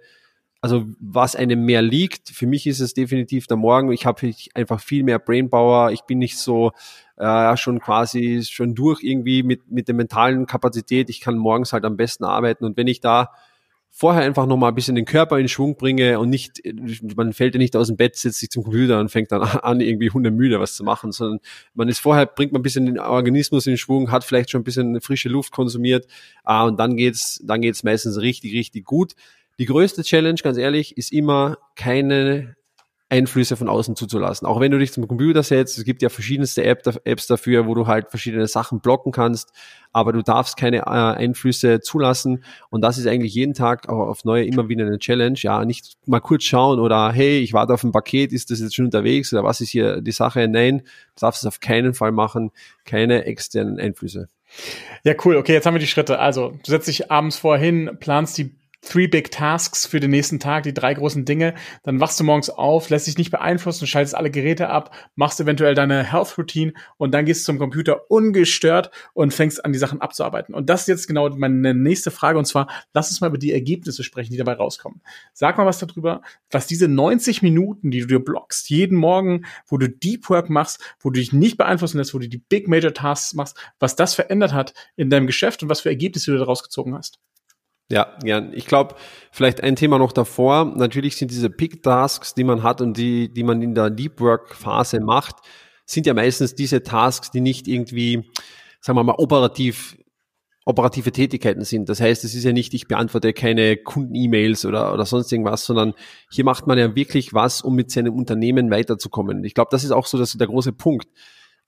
also 0.62 0.86
was 1.00 1.36
einem 1.36 1.66
mehr 1.66 1.82
liegt. 1.82 2.30
Für 2.30 2.48
mich 2.48 2.66
ist 2.66 2.80
es 2.80 2.94
definitiv 2.94 3.48
der 3.48 3.58
Morgen. 3.58 3.92
Ich 3.92 4.06
habe 4.06 4.34
einfach 4.54 4.80
viel 4.80 5.04
mehr 5.04 5.20
Brainpower. 5.20 5.92
Ich 5.92 6.02
bin 6.02 6.20
nicht 6.20 6.38
so 6.38 6.72
äh, 7.24 7.56
schon 7.58 7.80
quasi 7.80 8.44
schon 8.44 8.76
durch 8.76 9.02
irgendwie 9.02 9.44
mit, 9.44 9.72
mit 9.72 9.88
der 9.88 9.96
mentalen 9.96 10.46
Kapazität. 10.46 11.10
Ich 11.10 11.22
kann 11.22 11.38
morgens 11.38 11.72
halt 11.72 11.86
am 11.86 11.96
besten 11.96 12.26
arbeiten. 12.26 12.66
Und 12.66 12.76
wenn 12.76 12.88
ich 12.88 13.00
da 13.00 13.30
vorher 13.90 14.24
einfach 14.24 14.48
nochmal 14.48 14.72
ein 14.72 14.76
bisschen 14.76 14.96
den 14.96 15.06
Körper 15.06 15.40
in 15.40 15.48
Schwung 15.48 15.78
bringe 15.78 16.20
und 16.20 16.30
nicht, 16.30 16.62
man 17.16 17.32
fällt 17.32 17.54
ja 17.54 17.60
nicht 17.60 17.76
aus 17.76 17.88
dem 17.88 17.96
Bett, 17.96 18.18
setzt 18.18 18.40
sich 18.40 18.50
zum 18.50 18.64
Computer 18.64 19.00
und 19.00 19.10
fängt 19.10 19.32
dann 19.32 19.42
an, 19.62 19.80
irgendwie 19.80 20.10
hundemüde 20.10 20.60
was 20.60 20.76
zu 20.76 20.84
machen, 20.84 21.12
sondern 21.12 21.40
man 21.76 21.88
ist 21.88 22.00
vorher, 22.00 22.26
bringt 22.26 22.52
man 22.52 22.60
ein 22.60 22.64
bisschen 22.64 22.88
den 22.88 23.00
Organismus 23.00 23.68
in 23.68 23.78
Schwung, 23.78 24.12
hat 24.12 24.24
vielleicht 24.24 24.50
schon 24.50 24.62
ein 24.62 24.66
bisschen 24.66 25.00
frische 25.00 25.30
Luft 25.30 25.52
konsumiert, 25.52 26.08
ah, 26.44 26.66
und 26.66 26.80
dann 26.80 26.98
geht's, 26.98 27.40
dann 27.46 27.62
geht's 27.62 27.84
meistens 27.84 28.20
richtig, 28.20 28.54
richtig 28.54 28.84
gut. 28.84 29.14
Die 29.60 29.66
größte 29.66 30.02
Challenge, 30.02 30.40
ganz 30.42 30.58
ehrlich, 30.58 30.98
ist 30.98 31.14
immer 31.14 31.58
keine 31.76 32.56
Einflüsse 33.14 33.56
von 33.56 33.70
außen 33.70 33.96
zuzulassen. 33.96 34.48
Auch 34.48 34.60
wenn 34.60 34.72
du 34.72 34.80
dich 34.80 34.92
zum 34.92 35.08
Computer 35.08 35.44
setzt, 35.44 35.78
es 35.78 35.84
gibt 35.84 36.02
ja 36.02 36.10
verschiedenste 36.10 36.64
App, 36.64 36.82
Apps 37.04 37.28
dafür, 37.28 37.68
wo 37.68 37.76
du 37.76 37.86
halt 37.86 38.10
verschiedene 38.10 38.48
Sachen 38.48 38.80
blocken 38.80 39.12
kannst, 39.12 39.52
aber 39.92 40.14
du 40.14 40.24
darfst 40.24 40.58
keine 40.58 40.78
äh, 40.78 40.82
Einflüsse 40.90 41.80
zulassen 41.80 42.44
und 42.72 42.82
das 42.82 42.98
ist 42.98 43.06
eigentlich 43.06 43.36
jeden 43.36 43.54
Tag 43.54 43.88
auch 43.88 44.08
auf 44.08 44.26
neue 44.26 44.46
immer 44.46 44.68
wieder 44.68 44.88
eine 44.88 44.98
Challenge. 44.98 45.38
Ja, 45.38 45.64
nicht 45.64 45.96
mal 46.08 46.22
kurz 46.22 46.44
schauen 46.44 46.80
oder 46.80 47.12
hey, 47.12 47.38
ich 47.38 47.54
warte 47.54 47.76
auf 47.76 47.84
ein 47.84 47.92
Paket, 47.92 48.34
ist 48.34 48.50
das 48.50 48.60
jetzt 48.60 48.74
schon 48.74 48.86
unterwegs 48.86 49.32
oder 49.32 49.44
was 49.44 49.62
ist 49.62 49.70
hier 49.70 50.02
die 50.02 50.12
Sache? 50.12 50.48
Nein, 50.48 50.80
du 50.80 51.20
darfst 51.20 51.44
es 51.44 51.48
auf 51.48 51.60
keinen 51.60 51.94
Fall 51.94 52.12
machen, 52.12 52.50
keine 52.84 53.26
externen 53.26 53.80
Einflüsse. 53.80 54.28
Ja, 55.04 55.14
cool. 55.24 55.38
Okay, 55.38 55.54
jetzt 55.54 55.68
haben 55.68 55.76
wir 55.76 55.80
die 55.80 55.88
Schritte. 55.88 56.18
Also, 56.18 56.50
du 56.64 56.72
setzt 56.72 56.88
dich 56.88 57.12
abends 57.12 57.38
vorhin, 57.38 57.98
planst 58.00 58.38
die 58.40 58.56
Three 58.84 59.08
Big 59.08 59.32
Tasks 59.32 59.86
für 59.86 60.00
den 60.00 60.12
nächsten 60.12 60.40
Tag, 60.40 60.64
die 60.64 60.74
drei 60.74 60.94
großen 60.94 61.24
Dinge. 61.26 61.54
Dann 61.84 62.00
wachst 62.00 62.20
du 62.20 62.24
morgens 62.24 62.50
auf, 62.50 62.90
lässt 62.90 63.08
dich 63.08 63.18
nicht 63.18 63.32
beeinflussen, 63.32 63.88
schaltest 63.88 64.16
alle 64.16 64.30
Geräte 64.30 64.70
ab, 64.70 64.94
machst 65.16 65.40
eventuell 65.40 65.74
deine 65.74 66.04
Health 66.04 66.38
Routine 66.38 66.74
und 66.98 67.14
dann 67.14 67.26
gehst 67.26 67.42
du 67.42 67.46
zum 67.46 67.60
Computer 67.60 68.12
ungestört 68.12 68.92
und 69.14 69.34
fängst 69.34 69.64
an, 69.64 69.72
die 69.72 69.80
Sachen 69.80 70.02
abzuarbeiten. 70.02 70.54
Und 70.54 70.70
das 70.70 70.82
ist 70.82 70.88
jetzt 70.88 71.08
genau 71.08 71.30
meine 71.30 71.74
nächste 71.74 72.12
Frage 72.12 72.38
und 72.38 72.46
zwar, 72.46 72.68
lass 72.94 73.10
uns 73.10 73.22
mal 73.22 73.28
über 73.28 73.38
die 73.38 73.54
Ergebnisse 73.54 74.04
sprechen, 74.04 74.32
die 74.32 74.38
dabei 74.38 74.54
rauskommen. 74.54 75.02
Sag 75.34 75.58
mal 75.58 75.66
was 75.66 75.80
darüber, 75.80 76.22
was 76.52 76.68
diese 76.68 76.88
90 76.88 77.42
Minuten, 77.42 77.90
die 77.90 78.02
du 78.02 78.08
dir 78.08 78.20
blockst, 78.20 78.70
jeden 78.70 78.98
Morgen, 78.98 79.46
wo 79.66 79.78
du 79.78 79.90
Deep 79.90 80.30
Work 80.30 80.50
machst, 80.50 80.80
wo 81.00 81.10
du 81.10 81.20
dich 81.20 81.32
nicht 81.32 81.58
beeinflussen 81.58 81.98
lässt, 81.98 82.14
wo 82.14 82.20
du 82.20 82.28
die 82.28 82.38
Big 82.38 82.68
Major 82.68 82.94
Tasks 82.94 83.34
machst, 83.34 83.58
was 83.80 83.96
das 83.96 84.14
verändert 84.14 84.54
hat 84.54 84.74
in 84.98 85.10
deinem 85.10 85.28
Geschäft 85.28 85.64
und 85.64 85.70
was 85.70 85.82
für 85.82 85.90
Ergebnisse 85.90 86.32
du 86.32 86.38
daraus 86.38 86.64
gezogen 86.64 86.94
hast. 86.94 87.20
Ja, 87.94 88.08
ja. 88.24 88.42
Ich 88.54 88.66
glaube, 88.66 88.96
vielleicht 89.32 89.62
ein 89.62 89.76
Thema 89.76 90.00
noch 90.00 90.14
davor. 90.14 90.66
Natürlich 90.66 91.16
sind 91.16 91.30
diese 91.30 91.52
Pick-Tasks, 91.52 92.34
die 92.34 92.44
man 92.44 92.64
hat 92.64 92.82
und 92.82 92.98
die, 92.98 93.32
die 93.32 93.44
man 93.44 93.62
in 93.62 93.76
der 93.76 93.92
Deep 93.92 94.20
Work-Phase 94.20 95.00
macht, 95.00 95.36
sind 95.86 96.08
ja 96.08 96.16
meistens 96.16 96.56
diese 96.56 96.82
Tasks, 96.82 97.30
die 97.30 97.42
nicht 97.42 97.68
irgendwie, 97.68 98.32
sagen 98.82 98.98
wir 98.98 99.04
mal, 99.04 99.16
operativ 99.20 99.96
operative 100.66 101.12
Tätigkeiten 101.12 101.66
sind. 101.66 101.90
Das 101.90 102.00
heißt, 102.00 102.24
es 102.24 102.34
ist 102.34 102.46
ja 102.46 102.54
nicht, 102.54 102.74
ich 102.74 102.88
beantworte 102.88 103.34
keine 103.34 103.76
Kunden-E-Mails 103.76 104.66
oder, 104.66 104.94
oder 104.94 105.06
sonst 105.06 105.30
irgendwas, 105.30 105.66
sondern 105.66 105.94
hier 106.32 106.46
macht 106.46 106.68
man 106.68 106.78
ja 106.78 106.96
wirklich 106.96 107.34
was, 107.34 107.62
um 107.62 107.76
mit 107.76 107.92
seinem 107.92 108.16
Unternehmen 108.16 108.72
weiterzukommen. 108.72 109.44
Ich 109.44 109.56
glaube, 109.56 109.70
das 109.72 109.84
ist 109.84 109.92
auch 109.92 110.06
so 110.06 110.18
dass 110.18 110.32
der 110.32 110.48
große 110.48 110.72
Punkt. 110.72 111.10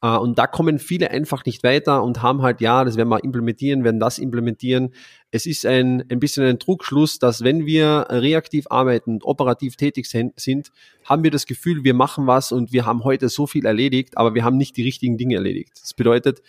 Uh, 0.05 0.19
und 0.19 0.37
da 0.37 0.45
kommen 0.45 0.77
viele 0.77 1.09
einfach 1.09 1.45
nicht 1.45 1.63
weiter 1.63 2.03
und 2.03 2.21
haben 2.21 2.43
halt, 2.43 2.61
ja, 2.61 2.83
das 2.83 2.95
werden 2.95 3.09
wir 3.09 3.23
implementieren, 3.23 3.83
werden 3.83 3.99
das 3.99 4.19
implementieren. 4.19 4.93
Es 5.31 5.47
ist 5.47 5.65
ein, 5.65 6.03
ein 6.11 6.19
bisschen 6.19 6.43
ein 6.45 6.59
Trugschluss, 6.59 7.17
dass 7.17 7.43
wenn 7.43 7.65
wir 7.65 8.05
reaktiv 8.09 8.65
arbeiten 8.69 9.13
und 9.13 9.23
operativ 9.23 9.77
tätig 9.77 10.07
sind, 10.07 10.71
haben 11.05 11.23
wir 11.23 11.31
das 11.31 11.47
Gefühl, 11.47 11.83
wir 11.83 11.95
machen 11.95 12.27
was 12.27 12.51
und 12.51 12.71
wir 12.71 12.85
haben 12.85 13.03
heute 13.03 13.29
so 13.29 13.47
viel 13.47 13.65
erledigt, 13.65 14.15
aber 14.17 14.35
wir 14.35 14.43
haben 14.43 14.57
nicht 14.57 14.77
die 14.77 14.83
richtigen 14.83 15.17
Dinge 15.17 15.35
erledigt. 15.35 15.71
Das 15.81 15.95
bedeutet, 15.95 16.43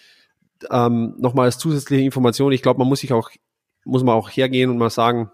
ähm, 0.71 1.15
nochmal 1.19 1.47
als 1.47 1.57
zusätzliche 1.59 2.05
Information, 2.05 2.53
ich 2.53 2.63
glaube, 2.63 2.81
man 2.81 2.89
muss 2.89 3.01
sich 3.01 3.13
auch, 3.15 3.31
muss 3.85 4.05
man 4.05 4.17
auch 4.17 4.29
hergehen 4.29 4.69
und 4.69 4.77
mal 4.77 4.91
sagen, 4.91 5.31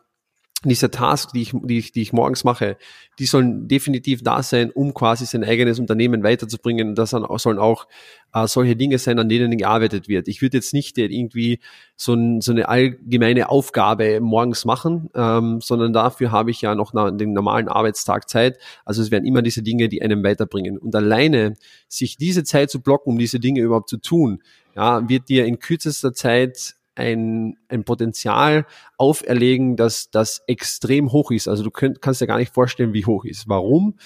diese 0.64 0.90
Task, 0.90 1.32
die 1.32 1.42
ich, 1.42 1.52
die, 1.64 1.78
ich, 1.78 1.92
die 1.92 2.02
ich 2.02 2.12
morgens 2.12 2.44
mache, 2.44 2.76
die 3.18 3.26
sollen 3.26 3.66
definitiv 3.66 4.22
da 4.22 4.42
sein, 4.42 4.70
um 4.70 4.94
quasi 4.94 5.26
sein 5.26 5.44
eigenes 5.44 5.78
Unternehmen 5.78 6.22
weiterzubringen. 6.22 6.94
Das 6.94 7.10
sollen 7.10 7.58
auch 7.58 7.86
äh, 8.32 8.46
solche 8.46 8.76
Dinge 8.76 8.98
sein, 8.98 9.18
an 9.18 9.28
denen 9.28 9.56
gearbeitet 9.58 10.08
wird. 10.08 10.28
Ich 10.28 10.40
würde 10.40 10.58
jetzt 10.58 10.72
nicht 10.72 10.98
irgendwie 10.98 11.60
so, 11.96 12.14
ein, 12.14 12.40
so 12.40 12.52
eine 12.52 12.68
allgemeine 12.68 13.48
Aufgabe 13.48 14.20
morgens 14.20 14.64
machen, 14.64 15.10
ähm, 15.14 15.60
sondern 15.60 15.92
dafür 15.92 16.30
habe 16.30 16.50
ich 16.50 16.60
ja 16.60 16.74
noch 16.74 16.92
den 16.92 17.32
normalen 17.32 17.68
Arbeitstag 17.68 18.28
Zeit. 18.28 18.58
Also 18.84 19.02
es 19.02 19.10
werden 19.10 19.26
immer 19.26 19.42
diese 19.42 19.62
Dinge, 19.62 19.88
die 19.88 20.02
einem 20.02 20.22
weiterbringen. 20.22 20.78
Und 20.78 20.94
alleine 20.94 21.54
sich 21.88 22.16
diese 22.16 22.44
Zeit 22.44 22.70
zu 22.70 22.80
blocken, 22.80 23.12
um 23.12 23.18
diese 23.18 23.40
Dinge 23.40 23.60
überhaupt 23.60 23.88
zu 23.88 23.98
tun, 23.98 24.42
ja, 24.76 25.08
wird 25.08 25.28
dir 25.28 25.44
in 25.44 25.58
kürzester 25.58 26.14
Zeit 26.14 26.76
ein, 26.94 27.56
ein 27.68 27.84
Potenzial 27.84 28.66
auferlegen, 28.98 29.76
dass 29.76 30.10
das 30.10 30.42
extrem 30.46 31.12
hoch 31.12 31.30
ist. 31.30 31.48
Also 31.48 31.64
du 31.64 31.70
könnt, 31.70 32.02
kannst 32.02 32.20
dir 32.20 32.26
gar 32.26 32.38
nicht 32.38 32.52
vorstellen, 32.52 32.92
wie 32.92 33.06
hoch 33.06 33.24
ist. 33.24 33.48
Warum? 33.48 33.96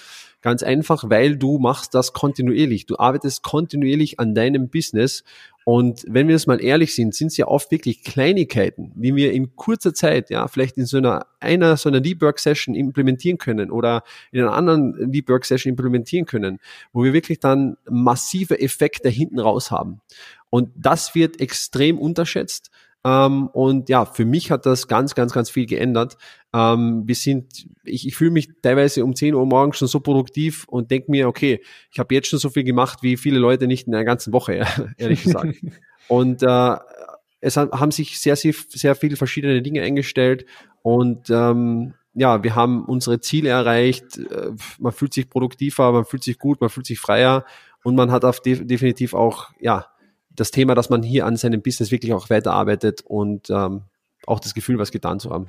Ganz 0.41 0.63
einfach, 0.63 1.09
weil 1.09 1.35
du 1.35 1.57
machst 1.57 1.93
das 1.93 2.13
kontinuierlich. 2.13 2.85
Du 2.85 2.97
arbeitest 2.97 3.43
kontinuierlich 3.43 4.19
an 4.19 4.35
deinem 4.35 4.69
Business. 4.69 5.23
Und 5.65 6.05
wenn 6.07 6.29
wir 6.29 6.35
jetzt 6.35 6.47
mal 6.47 6.63
ehrlich 6.63 6.95
sind, 6.95 7.13
sind 7.13 7.27
es 7.27 7.35
ja 7.35 7.47
oft 7.47 7.71
wirklich 7.71 8.01
Kleinigkeiten, 8.01 8.93
die 8.95 9.15
wir 9.17 9.33
in 9.33 9.57
kurzer 9.57 9.93
Zeit, 9.93 10.29
ja, 10.29 10.47
vielleicht 10.47 10.77
in 10.77 10.85
so 10.85 10.95
einer, 10.95 11.25
einer 11.41 11.75
so 11.75 11.89
einer 11.89 11.99
Deep 11.99 12.21
Work 12.21 12.39
Session 12.39 12.73
implementieren 12.73 13.37
können 13.37 13.69
oder 13.69 14.03
in 14.31 14.39
einer 14.39 14.53
anderen 14.53 15.11
Deep 15.11 15.27
Work 15.27 15.43
Session 15.43 15.71
implementieren 15.71 16.25
können, 16.25 16.59
wo 16.93 17.03
wir 17.03 17.11
wirklich 17.11 17.39
dann 17.41 17.75
massive 17.89 18.61
Effekte 18.61 19.09
hinten 19.09 19.39
raus 19.39 19.69
haben. 19.69 19.99
Und 20.49 20.69
das 20.75 21.15
wird 21.15 21.39
extrem 21.39 21.97
unterschätzt. 21.97 22.71
Ähm, 23.03 23.47
und 23.47 23.89
ja, 23.89 24.05
für 24.05 24.25
mich 24.25 24.51
hat 24.51 24.65
das 24.65 24.87
ganz, 24.87 25.15
ganz, 25.15 25.31
ganz 25.31 25.49
viel 25.49 25.65
geändert. 25.65 26.17
Ähm, 26.53 27.03
wir 27.05 27.15
sind, 27.15 27.67
ich, 27.83 28.07
ich 28.07 28.15
fühle 28.15 28.31
mich 28.31 28.49
teilweise 28.61 29.03
um 29.03 29.15
10 29.15 29.35
Uhr 29.35 29.45
morgens 29.45 29.77
schon 29.77 29.87
so 29.87 29.99
produktiv 29.99 30.65
und 30.67 30.91
denke 30.91 31.11
mir, 31.11 31.27
okay, 31.27 31.61
ich 31.91 31.99
habe 31.99 32.13
jetzt 32.15 32.27
schon 32.27 32.39
so 32.39 32.49
viel 32.49 32.63
gemacht 32.63 32.99
wie 33.03 33.17
viele 33.17 33.39
Leute 33.39 33.67
nicht 33.67 33.87
in 33.87 33.95
einer 33.95 34.03
ganzen 34.03 34.33
Woche, 34.33 34.65
ehrlich 34.97 35.23
gesagt. 35.23 35.55
und 36.07 36.43
äh, 36.43 36.75
es 37.39 37.55
haben 37.55 37.91
sich 37.91 38.19
sehr, 38.19 38.35
sehr, 38.35 38.53
sehr 38.69 38.95
viele 38.95 39.15
verschiedene 39.15 39.61
Dinge 39.61 39.83
eingestellt 39.83 40.45
und 40.81 41.29
ähm, 41.29 41.93
ja, 42.13 42.43
wir 42.43 42.55
haben 42.55 42.83
unsere 42.85 43.19
Ziele 43.19 43.49
erreicht. 43.49 44.17
Äh, 44.17 44.49
man 44.79 44.91
fühlt 44.91 45.13
sich 45.13 45.29
produktiver, 45.29 45.91
man 45.91 46.03
fühlt 46.03 46.23
sich 46.23 46.39
gut, 46.39 46.59
man 46.61 46.71
fühlt 46.71 46.87
sich 46.87 46.99
freier 46.99 47.45
und 47.83 47.95
man 47.95 48.11
hat 48.11 48.25
auf 48.25 48.41
de 48.41 48.65
definitiv 48.65 49.13
auch 49.13 49.51
ja 49.59 49.85
das 50.37 50.51
Thema, 50.51 50.75
dass 50.75 50.89
man 50.89 51.03
hier 51.03 51.25
an 51.25 51.35
seinem 51.35 51.61
Business 51.61 51.91
wirklich 51.91 52.13
auch 52.13 52.29
weiterarbeitet 52.29 53.01
und 53.01 53.49
ähm, 53.49 53.81
auch 54.25 54.39
das 54.39 54.53
Gefühl, 54.53 54.77
was 54.77 54.91
getan 54.91 55.19
zu 55.19 55.31
haben. 55.31 55.47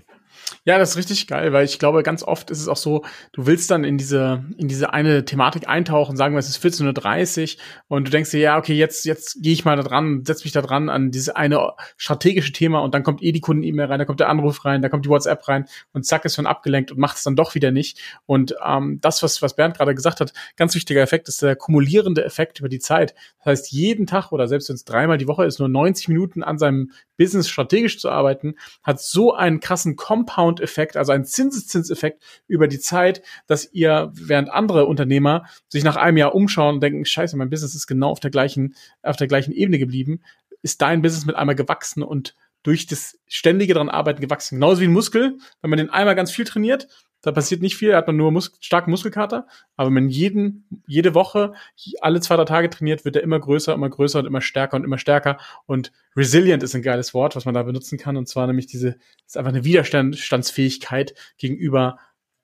Ja, 0.65 0.79
das 0.79 0.91
ist 0.91 0.97
richtig 0.97 1.27
geil, 1.27 1.53
weil 1.53 1.65
ich 1.65 1.79
glaube, 1.79 2.03
ganz 2.03 2.23
oft 2.23 2.51
ist 2.51 2.61
es 2.61 2.69
auch 2.69 2.77
so, 2.77 3.05
du 3.33 3.47
willst 3.47 3.71
dann 3.71 3.85
in 3.85 3.97
diese, 3.97 4.45
in 4.59 4.69
diese 4.69 4.93
eine 4.93 5.25
Thematik 5.25 5.69
eintauchen, 5.69 6.17
sagen 6.17 6.35
wir, 6.35 6.39
es 6.39 6.49
ist 6.49 6.63
14.30 6.65 7.57
Uhr 7.57 7.97
und 7.97 8.07
du 8.07 8.11
denkst 8.11 8.31
dir, 8.31 8.41
ja, 8.41 8.59
okay, 8.59 8.75
jetzt, 8.75 9.05
jetzt 9.05 9.43
gehe 9.43 9.53
ich 9.53 9.65
mal 9.65 9.77
da 9.77 9.83
dran, 9.83 10.25
setz 10.27 10.45
mich 10.45 10.53
da 10.53 10.63
dran 10.63 10.89
an 10.89 11.11
diese 11.11 11.37
eine 11.37 11.73
strategische 11.97 12.53
Thema 12.53 12.81
und 12.81 12.95
dann 12.95 13.03
kommt 13.03 13.23
eh 13.23 13.33
die 13.33 13.41
Kunden-E-Mail 13.41 13.87
rein, 13.87 13.99
da 13.99 14.05
kommt 14.05 14.21
der 14.21 14.29
Anruf 14.29 14.65
rein, 14.65 14.83
da 14.83 14.89
kommt 14.89 15.05
die 15.05 15.09
WhatsApp 15.09 15.47
rein 15.49 15.67
und 15.93 16.05
zack, 16.05 16.25
ist 16.25 16.37
schon 16.37 16.47
abgelenkt 16.47 16.93
und 16.93 16.99
macht 16.99 17.17
es 17.17 17.23
dann 17.23 17.37
doch 17.37 17.55
wieder 17.55 17.71
nicht. 17.71 17.99
Und 18.27 18.55
ähm, 18.65 18.99
das, 19.01 19.23
was, 19.23 19.41
was 19.43 19.57
Bernd 19.57 19.77
gerade 19.77 19.95
gesagt 19.95 20.21
hat, 20.21 20.33
ganz 20.57 20.75
wichtiger 20.75 21.01
Effekt 21.01 21.29
ist 21.29 21.43
der 21.43 21.57
kumulierende 21.57 22.25
Effekt 22.25 22.61
über 22.61 22.69
die 22.69 22.79
Zeit. 22.79 23.15
Das 23.39 23.47
heißt, 23.47 23.73
jeden 23.73 24.07
Tag 24.07 24.33
oder 24.33 24.49
selbst 24.49 24.69
wenn 24.69 24.77
es 24.77 24.85
dreimal 24.85 25.19
die 25.19 25.29
Woche 25.29 25.45
ist, 25.45 25.59
nur 25.59 25.69
90 25.69 26.09
Minuten 26.09 26.43
an 26.43 26.59
seinem 26.59 26.93
Business 27.17 27.49
strategisch 27.49 27.99
zu 27.99 28.11
arbeiten, 28.11 28.55
hat 28.83 29.01
so 29.01 29.35
einen 29.35 29.61
krassen 29.61 29.97
Compound-Effekt, 30.29 30.97
also 30.97 31.13
einen 31.13 31.25
Zinseszinseffekt 31.25 32.23
über 32.47 32.69
die 32.69 32.79
Zeit, 32.79 33.23
dass 33.47 33.73
ihr, 33.73 34.13
während 34.15 34.51
andere 34.51 34.87
Unternehmer 34.87 35.47
sich 35.69 35.85
nach 35.85 35.97
einem 35.97 36.17
Jahr 36.17 36.35
umschauen 36.35 36.77
und 36.77 36.83
denken, 36.83 37.05
scheiße, 37.05 37.37
mein 37.37 37.51
Business 37.51 37.75
ist 37.75 37.87
genau 37.87 38.11
auf 38.11 38.21
der 38.21 38.31
gleichen, 38.31 38.75
auf 39.03 39.17
der 39.17 39.27
gleichen 39.27 39.53
Ebene 39.53 39.79
geblieben, 39.79 40.21
ist 40.63 40.83
dein 40.83 41.03
Business 41.03 41.25
mit 41.25 41.37
einmal 41.37 41.55
gewachsen 41.55 42.03
und 42.03 42.35
durch 42.63 42.87
das 42.87 43.19
ständige 43.27 43.75
dran 43.75 43.89
arbeiten 43.89 44.21
gewachsen. 44.21 44.57
Genauso 44.57 44.81
wie 44.81 44.87
ein 44.87 44.93
Muskel, 44.93 45.39
wenn 45.63 45.71
man 45.71 45.79
den 45.79 45.91
einmal 45.91 46.17
ganz 46.17 46.31
viel 46.31 46.45
trainiert, 46.45 46.89
da 47.23 47.33
passiert 47.33 47.63
nicht 47.63 47.77
viel, 47.77 47.95
hat 47.97 48.07
man 48.07 48.17
nur 48.17 48.31
mus 48.31 48.53
starken 48.61 48.91
Muskelkater. 48.91 49.47
Aber 49.77 49.89
wenn 49.89 49.95
man 49.95 50.09
jeden, 50.09 50.83
jede 50.87 51.15
Woche, 51.15 51.53
alle 52.01 52.21
zwei, 52.21 52.37
drei 52.37 52.45
Tage 52.45 52.71
trainiert, 52.71 53.05
wird 53.05 53.17
er 53.17 53.23
immer 53.23 53.41
größer, 53.41 53.75
immer 53.75 53.89
größer 53.89 54.21
und 54.21 54.27
immer 54.27 54.41
stärker 54.41 54.77
und 54.77 54.85
immer 54.85 54.99
stärker. 54.99 55.39
Und 55.67 55.93
resilient 56.17 56.63
ist 56.63 56.75
ein 56.75 56.83
geiles 56.83 57.15
Wort, 57.15 57.35
was 57.35 57.45
man 57.45 57.55
da 57.55 57.63
benutzen 57.65 57.99
kann. 57.99 58.17
Und 58.17 58.29
zwar 58.29 58.47
nämlich 58.47 58.67
diese, 58.67 58.97
ist 59.27 59.37
einfach 59.37 59.53
eine 59.53 59.65
Widerstandsfähigkeit 59.65 61.15
gegenüber, 61.39 61.99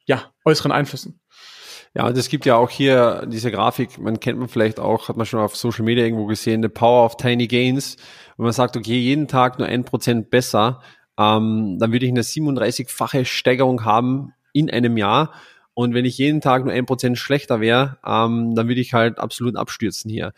ja, 0.06 0.32
äußeren 0.44 0.72
Einflüssen. 0.72 1.20
Ja, 1.96 2.08
und 2.08 2.18
es 2.18 2.28
gibt 2.28 2.44
ja 2.44 2.56
auch 2.56 2.70
hier 2.70 3.24
diese 3.28 3.52
Grafik, 3.52 3.98
man 3.98 4.18
kennt 4.18 4.40
man 4.40 4.48
vielleicht 4.48 4.80
auch, 4.80 5.08
hat 5.08 5.16
man 5.16 5.26
schon 5.26 5.38
auf 5.38 5.54
Social 5.54 5.84
Media 5.84 6.02
irgendwo 6.02 6.26
gesehen, 6.26 6.60
the 6.60 6.68
power 6.68 7.04
of 7.04 7.16
tiny 7.16 7.46
gains. 7.46 7.96
Wenn 8.36 8.44
man 8.44 8.52
sagt, 8.52 8.76
okay, 8.76 8.98
jeden 8.98 9.28
Tag 9.28 9.60
nur 9.60 9.68
ein 9.68 9.84
Prozent 9.84 10.28
besser, 10.28 10.80
ähm, 11.16 11.78
dann 11.78 11.92
würde 11.92 12.04
ich 12.04 12.10
eine 12.10 12.22
37-fache 12.22 13.24
Steigerung 13.24 13.84
haben 13.84 14.33
in 14.54 14.70
einem 14.70 14.96
Jahr. 14.96 15.34
Und 15.74 15.92
wenn 15.92 16.06
ich 16.06 16.16
jeden 16.16 16.40
Tag 16.40 16.64
nur 16.64 16.72
ein 16.72 16.86
Prozent 16.86 17.18
schlechter 17.18 17.60
wäre, 17.60 17.98
ähm, 18.06 18.54
dann 18.54 18.68
würde 18.68 18.80
ich 18.80 18.94
halt 18.94 19.18
absolut 19.18 19.56
abstürzen 19.56 20.10
hier. 20.10 20.28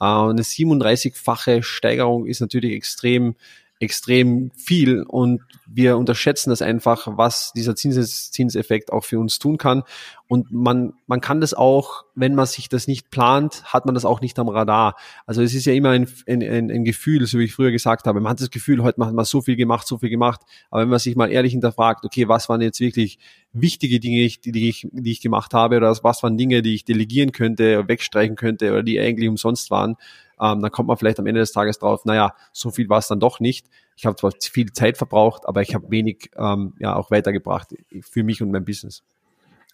Äh, 0.00 0.04
eine 0.04 0.42
37-fache 0.42 1.62
Steigerung 1.62 2.26
ist 2.26 2.40
natürlich 2.40 2.72
extrem 2.72 3.36
extrem 3.78 4.50
viel 4.56 5.02
und 5.02 5.42
wir 5.66 5.98
unterschätzen 5.98 6.50
das 6.50 6.62
einfach, 6.62 7.06
was 7.18 7.52
dieser 7.54 7.76
Zins 7.76 8.30
Zinseffekt 8.30 8.92
auch 8.92 9.04
für 9.04 9.18
uns 9.18 9.38
tun 9.38 9.58
kann. 9.58 9.82
Und 10.28 10.50
man, 10.50 10.94
man 11.06 11.20
kann 11.20 11.40
das 11.40 11.52
auch, 11.52 12.04
wenn 12.14 12.34
man 12.34 12.46
sich 12.46 12.68
das 12.68 12.88
nicht 12.88 13.10
plant, 13.10 13.62
hat 13.64 13.84
man 13.84 13.94
das 13.94 14.04
auch 14.04 14.20
nicht 14.20 14.38
am 14.38 14.48
Radar. 14.48 14.96
Also 15.26 15.42
es 15.42 15.54
ist 15.54 15.66
ja 15.66 15.74
immer 15.74 15.90
ein, 15.90 16.08
ein, 16.26 16.70
ein 16.70 16.84
Gefühl, 16.84 17.26
so 17.26 17.38
wie 17.38 17.44
ich 17.44 17.54
früher 17.54 17.70
gesagt 17.70 18.06
habe. 18.06 18.20
Man 18.20 18.30
hat 18.30 18.40
das 18.40 18.50
Gefühl, 18.50 18.82
heute 18.82 19.04
hat 19.04 19.12
man 19.12 19.24
so 19.24 19.42
viel 19.42 19.56
gemacht, 19.56 19.86
so 19.86 19.98
viel 19.98 20.10
gemacht. 20.10 20.40
Aber 20.70 20.82
wenn 20.82 20.88
man 20.88 20.98
sich 20.98 21.14
mal 21.14 21.30
ehrlich 21.30 21.52
hinterfragt, 21.52 22.04
okay, 22.04 22.28
was 22.28 22.48
waren 22.48 22.60
jetzt 22.60 22.80
wirklich 22.80 23.18
wichtige 23.52 24.00
Dinge, 24.00 24.28
die, 24.44 24.68
ich, 24.68 24.88
die 24.90 25.12
ich 25.12 25.20
gemacht 25.20 25.52
habe 25.52 25.76
oder 25.76 25.96
was 26.02 26.22
waren 26.22 26.36
Dinge, 26.38 26.62
die 26.62 26.74
ich 26.74 26.84
delegieren 26.84 27.32
könnte, 27.32 27.86
wegstreichen 27.86 28.36
könnte 28.36 28.72
oder 28.72 28.82
die 28.82 28.98
eigentlich 28.98 29.28
umsonst 29.28 29.70
waren, 29.70 29.96
ähm, 30.40 30.60
dann 30.60 30.70
kommt 30.70 30.88
man 30.88 30.96
vielleicht 30.96 31.18
am 31.18 31.26
Ende 31.26 31.40
des 31.40 31.52
Tages 31.52 31.78
drauf, 31.78 32.04
naja, 32.04 32.34
so 32.52 32.70
viel 32.70 32.88
war 32.88 32.98
es 32.98 33.08
dann 33.08 33.20
doch 33.20 33.40
nicht. 33.40 33.66
Ich 33.96 34.06
habe 34.06 34.16
zwar 34.16 34.32
viel 34.40 34.72
Zeit 34.72 34.98
verbraucht, 34.98 35.46
aber 35.46 35.62
ich 35.62 35.74
habe 35.74 35.90
wenig 35.90 36.30
ähm, 36.36 36.74
ja 36.78 36.94
auch 36.96 37.10
weitergebracht 37.10 37.74
für 38.00 38.22
mich 38.22 38.42
und 38.42 38.50
mein 38.50 38.64
Business. 38.64 39.02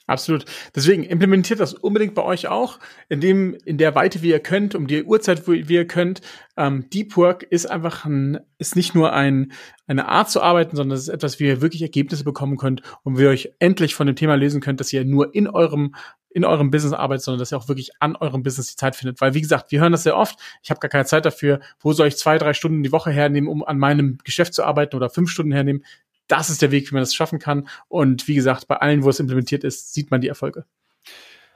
Absolut. 0.06 0.44
Deswegen 0.74 1.04
implementiert 1.04 1.60
das 1.60 1.74
unbedingt 1.74 2.14
bei 2.14 2.22
euch 2.22 2.48
auch, 2.48 2.80
in 3.08 3.20
dem, 3.20 3.56
in 3.64 3.78
der 3.78 3.94
Weite, 3.94 4.20
wie 4.22 4.30
ihr 4.30 4.40
könnt, 4.40 4.74
um 4.74 4.88
die 4.88 5.04
Uhrzeit, 5.04 5.46
wie 5.46 5.74
ihr 5.74 5.86
könnt. 5.86 6.20
Ähm, 6.56 6.90
Deep 6.90 7.16
Work 7.16 7.44
ist 7.44 7.70
einfach 7.70 8.04
ein, 8.04 8.40
ist 8.58 8.74
nicht 8.74 8.94
nur 8.94 9.12
ein, 9.12 9.52
eine 9.86 10.08
Art 10.08 10.28
zu 10.28 10.42
arbeiten, 10.42 10.76
sondern 10.76 10.96
es 10.96 11.04
ist 11.04 11.14
etwas, 11.14 11.38
wie 11.38 11.46
ihr 11.46 11.62
wirklich 11.62 11.82
Ergebnisse 11.82 12.24
bekommen 12.24 12.56
könnt 12.56 12.82
und 13.04 13.16
wie 13.16 13.22
ihr 13.22 13.30
euch 13.30 13.54
endlich 13.60 13.94
von 13.94 14.08
dem 14.08 14.16
Thema 14.16 14.34
lösen 14.34 14.60
könnt, 14.60 14.80
dass 14.80 14.92
ihr 14.92 15.04
nur 15.04 15.34
in 15.34 15.46
eurem 15.46 15.94
in 16.34 16.44
eurem 16.44 16.70
Business 16.70 16.92
arbeitet, 16.92 17.24
sondern 17.24 17.40
dass 17.40 17.52
ihr 17.52 17.58
auch 17.58 17.68
wirklich 17.68 17.90
an 18.00 18.16
eurem 18.16 18.42
Business 18.42 18.68
die 18.68 18.76
Zeit 18.76 18.96
findet. 18.96 19.20
Weil, 19.20 19.34
wie 19.34 19.40
gesagt, 19.40 19.70
wir 19.70 19.80
hören 19.80 19.92
das 19.92 20.02
sehr 20.02 20.16
oft. 20.16 20.38
Ich 20.62 20.70
habe 20.70 20.80
gar 20.80 20.88
keine 20.88 21.04
Zeit 21.04 21.24
dafür. 21.24 21.60
Wo 21.80 21.92
soll 21.92 22.08
ich 22.08 22.16
zwei, 22.16 22.38
drei 22.38 22.54
Stunden 22.54 22.82
die 22.82 22.92
Woche 22.92 23.10
hernehmen, 23.10 23.48
um 23.48 23.64
an 23.64 23.78
meinem 23.78 24.18
Geschäft 24.24 24.54
zu 24.54 24.64
arbeiten 24.64 24.96
oder 24.96 25.10
fünf 25.10 25.30
Stunden 25.30 25.52
hernehmen? 25.52 25.84
das 26.32 26.48
ist 26.48 26.62
der 26.62 26.70
Weg, 26.70 26.90
wie 26.90 26.94
man 26.94 27.02
das 27.02 27.14
schaffen 27.14 27.38
kann. 27.38 27.68
Und 27.88 28.26
wie 28.26 28.34
gesagt, 28.34 28.66
bei 28.66 28.76
allen, 28.76 29.04
wo 29.04 29.10
es 29.10 29.20
implementiert 29.20 29.64
ist, 29.64 29.92
sieht 29.92 30.10
man 30.10 30.22
die 30.22 30.28
Erfolge. 30.28 30.64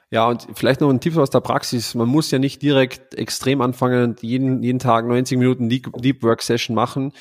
Ja, 0.09 0.25
und 0.27 0.47
vielleicht 0.53 0.79
noch 0.79 0.89
ein 0.89 1.01
Tipp 1.01 1.17
aus 1.17 1.31
der 1.31 1.41
Praxis. 1.41 1.93
Man 1.95 2.07
muss 2.07 2.31
ja 2.31 2.39
nicht 2.39 2.61
direkt 2.61 3.15
extrem 3.15 3.59
anfangen 3.61 4.03
und 4.03 4.23
jeden, 4.23 4.63
jeden 4.63 4.79
Tag 4.79 5.05
90 5.05 5.37
Minuten 5.37 5.67
Deep, 5.67 5.91
Deep 5.97 6.23
Work 6.23 6.41
Session 6.43 6.75
machen. 6.75 7.11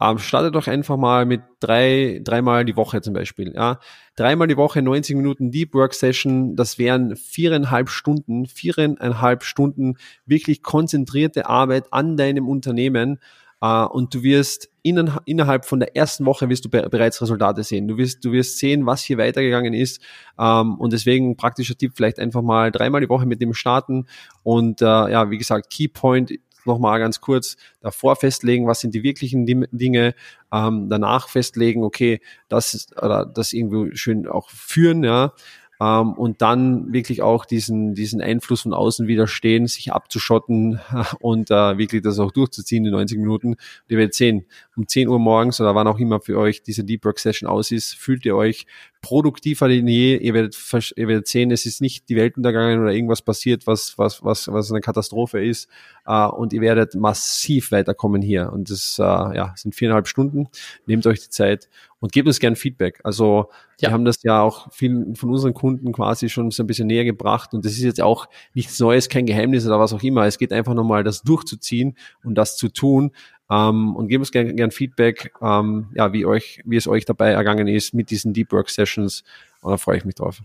Ähm, 0.00 0.18
startet 0.18 0.54
doch 0.54 0.66
einfach 0.66 0.96
mal 0.96 1.26
mit 1.26 1.42
drei, 1.60 2.20
dreimal 2.22 2.64
die 2.64 2.76
Woche 2.76 3.00
zum 3.00 3.14
Beispiel. 3.14 3.52
Ja, 3.54 3.80
dreimal 4.16 4.48
die 4.48 4.56
Woche 4.56 4.82
90 4.82 5.16
Minuten 5.16 5.50
Deep 5.50 5.74
Work 5.74 5.94
Session. 5.94 6.56
Das 6.56 6.78
wären 6.78 7.16
viereinhalb 7.16 7.88
Stunden, 7.88 8.46
viereinhalb 8.46 9.44
Stunden 9.44 9.96
wirklich 10.26 10.62
konzentrierte 10.62 11.46
Arbeit 11.46 11.92
an 11.92 12.16
deinem 12.16 12.48
Unternehmen. 12.48 13.18
Uh, 13.64 13.86
und 13.90 14.12
du 14.12 14.22
wirst 14.22 14.68
innen, 14.82 15.10
innerhalb 15.24 15.64
von 15.64 15.80
der 15.80 15.96
ersten 15.96 16.26
Woche 16.26 16.50
wirst 16.50 16.66
du 16.66 16.68
be 16.68 16.86
bereits 16.90 17.22
Resultate 17.22 17.62
sehen. 17.62 17.88
Du 17.88 17.96
wirst, 17.96 18.22
du 18.22 18.30
wirst 18.30 18.58
sehen, 18.58 18.84
was 18.84 19.02
hier 19.02 19.16
weitergegangen 19.16 19.72
ist. 19.72 20.02
Ähm, 20.38 20.74
und 20.74 20.92
deswegen 20.92 21.38
praktischer 21.38 21.74
Tipp, 21.74 21.92
vielleicht 21.94 22.18
einfach 22.18 22.42
mal 22.42 22.70
dreimal 22.70 23.00
die 23.00 23.08
Woche 23.08 23.24
mit 23.24 23.40
dem 23.40 23.54
starten. 23.54 24.06
Und 24.42 24.82
uh, 24.82 25.08
ja, 25.08 25.30
wie 25.30 25.38
gesagt, 25.38 25.70
Keypoint 25.70 26.32
nochmal 26.66 26.98
ganz 26.98 27.20
kurz 27.20 27.56
davor 27.80 28.16
festlegen, 28.16 28.66
was 28.66 28.80
sind 28.80 28.94
die 28.94 29.02
wirklichen 29.02 29.46
Dinge, 29.46 30.14
ähm, 30.52 30.88
danach 30.88 31.28
festlegen, 31.28 31.84
okay, 31.84 32.20
das 32.48 32.74
ist, 32.74 33.00
oder 33.00 33.26
das 33.26 33.52
irgendwie 33.52 33.96
schön 33.96 34.26
auch 34.26 34.50
führen, 34.50 35.04
ja, 35.04 35.32
ähm, 35.80 36.12
und 36.12 36.40
dann 36.40 36.92
wirklich 36.92 37.22
auch 37.22 37.44
diesen, 37.44 37.94
diesen 37.94 38.20
Einfluss 38.20 38.62
von 38.62 38.72
außen 38.72 39.08
widerstehen, 39.08 39.66
sich 39.66 39.92
abzuschotten 39.92 40.80
und 41.20 41.50
äh, 41.50 41.78
wirklich 41.78 42.02
das 42.02 42.18
auch 42.18 42.30
durchzuziehen 42.30 42.84
in 42.84 42.92
90 42.92 43.18
Minuten. 43.18 43.48
Und 43.48 43.58
ihr 43.88 43.98
werdet 43.98 44.14
sehen, 44.14 44.46
um 44.76 44.86
10 44.86 45.08
Uhr 45.08 45.18
morgens 45.18 45.60
oder 45.60 45.74
wann 45.74 45.88
auch 45.88 45.98
immer 45.98 46.20
für 46.20 46.38
euch 46.38 46.62
diese 46.62 46.84
Deep 46.84 47.04
Work 47.04 47.18
Session 47.18 47.48
aus 47.48 47.70
ist, 47.70 47.94
fühlt 47.94 48.24
ihr 48.24 48.36
euch 48.36 48.66
produktiver 49.04 49.68
denn 49.68 49.86
je. 49.86 50.16
Ihr 50.16 50.32
werdet, 50.32 50.56
ihr 50.96 51.08
werdet 51.08 51.28
sehen, 51.28 51.50
es 51.50 51.66
ist 51.66 51.82
nicht 51.82 52.08
die 52.08 52.16
Welt 52.16 52.38
untergegangen 52.38 52.80
oder 52.80 52.92
irgendwas 52.92 53.20
passiert, 53.20 53.66
was, 53.66 53.98
was, 53.98 54.24
was, 54.24 54.48
was 54.48 54.70
eine 54.70 54.80
Katastrophe 54.80 55.44
ist. 55.44 55.68
Uh, 56.06 56.28
und 56.34 56.52
ihr 56.52 56.60
werdet 56.60 56.94
massiv 56.94 57.70
weiterkommen 57.70 58.22
hier. 58.22 58.52
Und 58.52 58.70
das 58.70 58.98
uh, 58.98 59.32
ja, 59.32 59.54
sind 59.56 59.74
viereinhalb 59.74 60.08
Stunden. 60.08 60.48
Nehmt 60.86 61.06
euch 61.06 61.20
die 61.20 61.30
Zeit 61.30 61.68
und 62.00 62.12
gebt 62.12 62.26
uns 62.26 62.40
gern 62.40 62.56
Feedback. 62.56 63.00
Also 63.04 63.48
ja. 63.80 63.88
wir 63.88 63.92
haben 63.92 64.04
das 64.04 64.22
ja 64.22 64.42
auch 64.42 64.70
vielen 64.72 65.16
von 65.16 65.30
unseren 65.30 65.54
Kunden 65.54 65.92
quasi 65.92 66.28
schon 66.28 66.50
so 66.50 66.62
ein 66.62 66.66
bisschen 66.66 66.86
näher 66.86 67.04
gebracht. 67.04 67.54
Und 67.54 67.64
das 67.64 67.72
ist 67.72 67.82
jetzt 67.82 68.02
auch 68.02 68.26
nichts 68.52 68.78
Neues, 68.78 69.08
kein 69.08 69.24
Geheimnis 69.24 69.66
oder 69.66 69.80
was 69.80 69.94
auch 69.94 70.02
immer. 70.02 70.26
Es 70.26 70.36
geht 70.36 70.52
einfach 70.52 70.74
nochmal, 70.74 71.04
das 71.04 71.22
durchzuziehen 71.22 71.96
und 72.22 72.34
das 72.34 72.58
zu 72.58 72.68
tun. 72.68 73.12
Ähm, 73.50 73.94
und 73.94 74.08
gebt 74.08 74.20
uns 74.20 74.32
gern, 74.32 74.56
gern 74.56 74.70
Feedback, 74.70 75.32
ähm, 75.42 75.88
ja, 75.94 76.12
wie 76.12 76.24
euch, 76.24 76.62
wie 76.64 76.76
es 76.76 76.88
euch 76.88 77.04
dabei 77.04 77.30
ergangen 77.30 77.68
ist 77.68 77.92
mit 77.92 78.10
diesen 78.10 78.32
Deep 78.32 78.52
Work 78.52 78.70
Sessions. 78.70 79.22
Und 79.60 79.70
da 79.70 79.76
freue 79.76 79.98
ich 79.98 80.04
mich 80.04 80.14
drauf. 80.14 80.42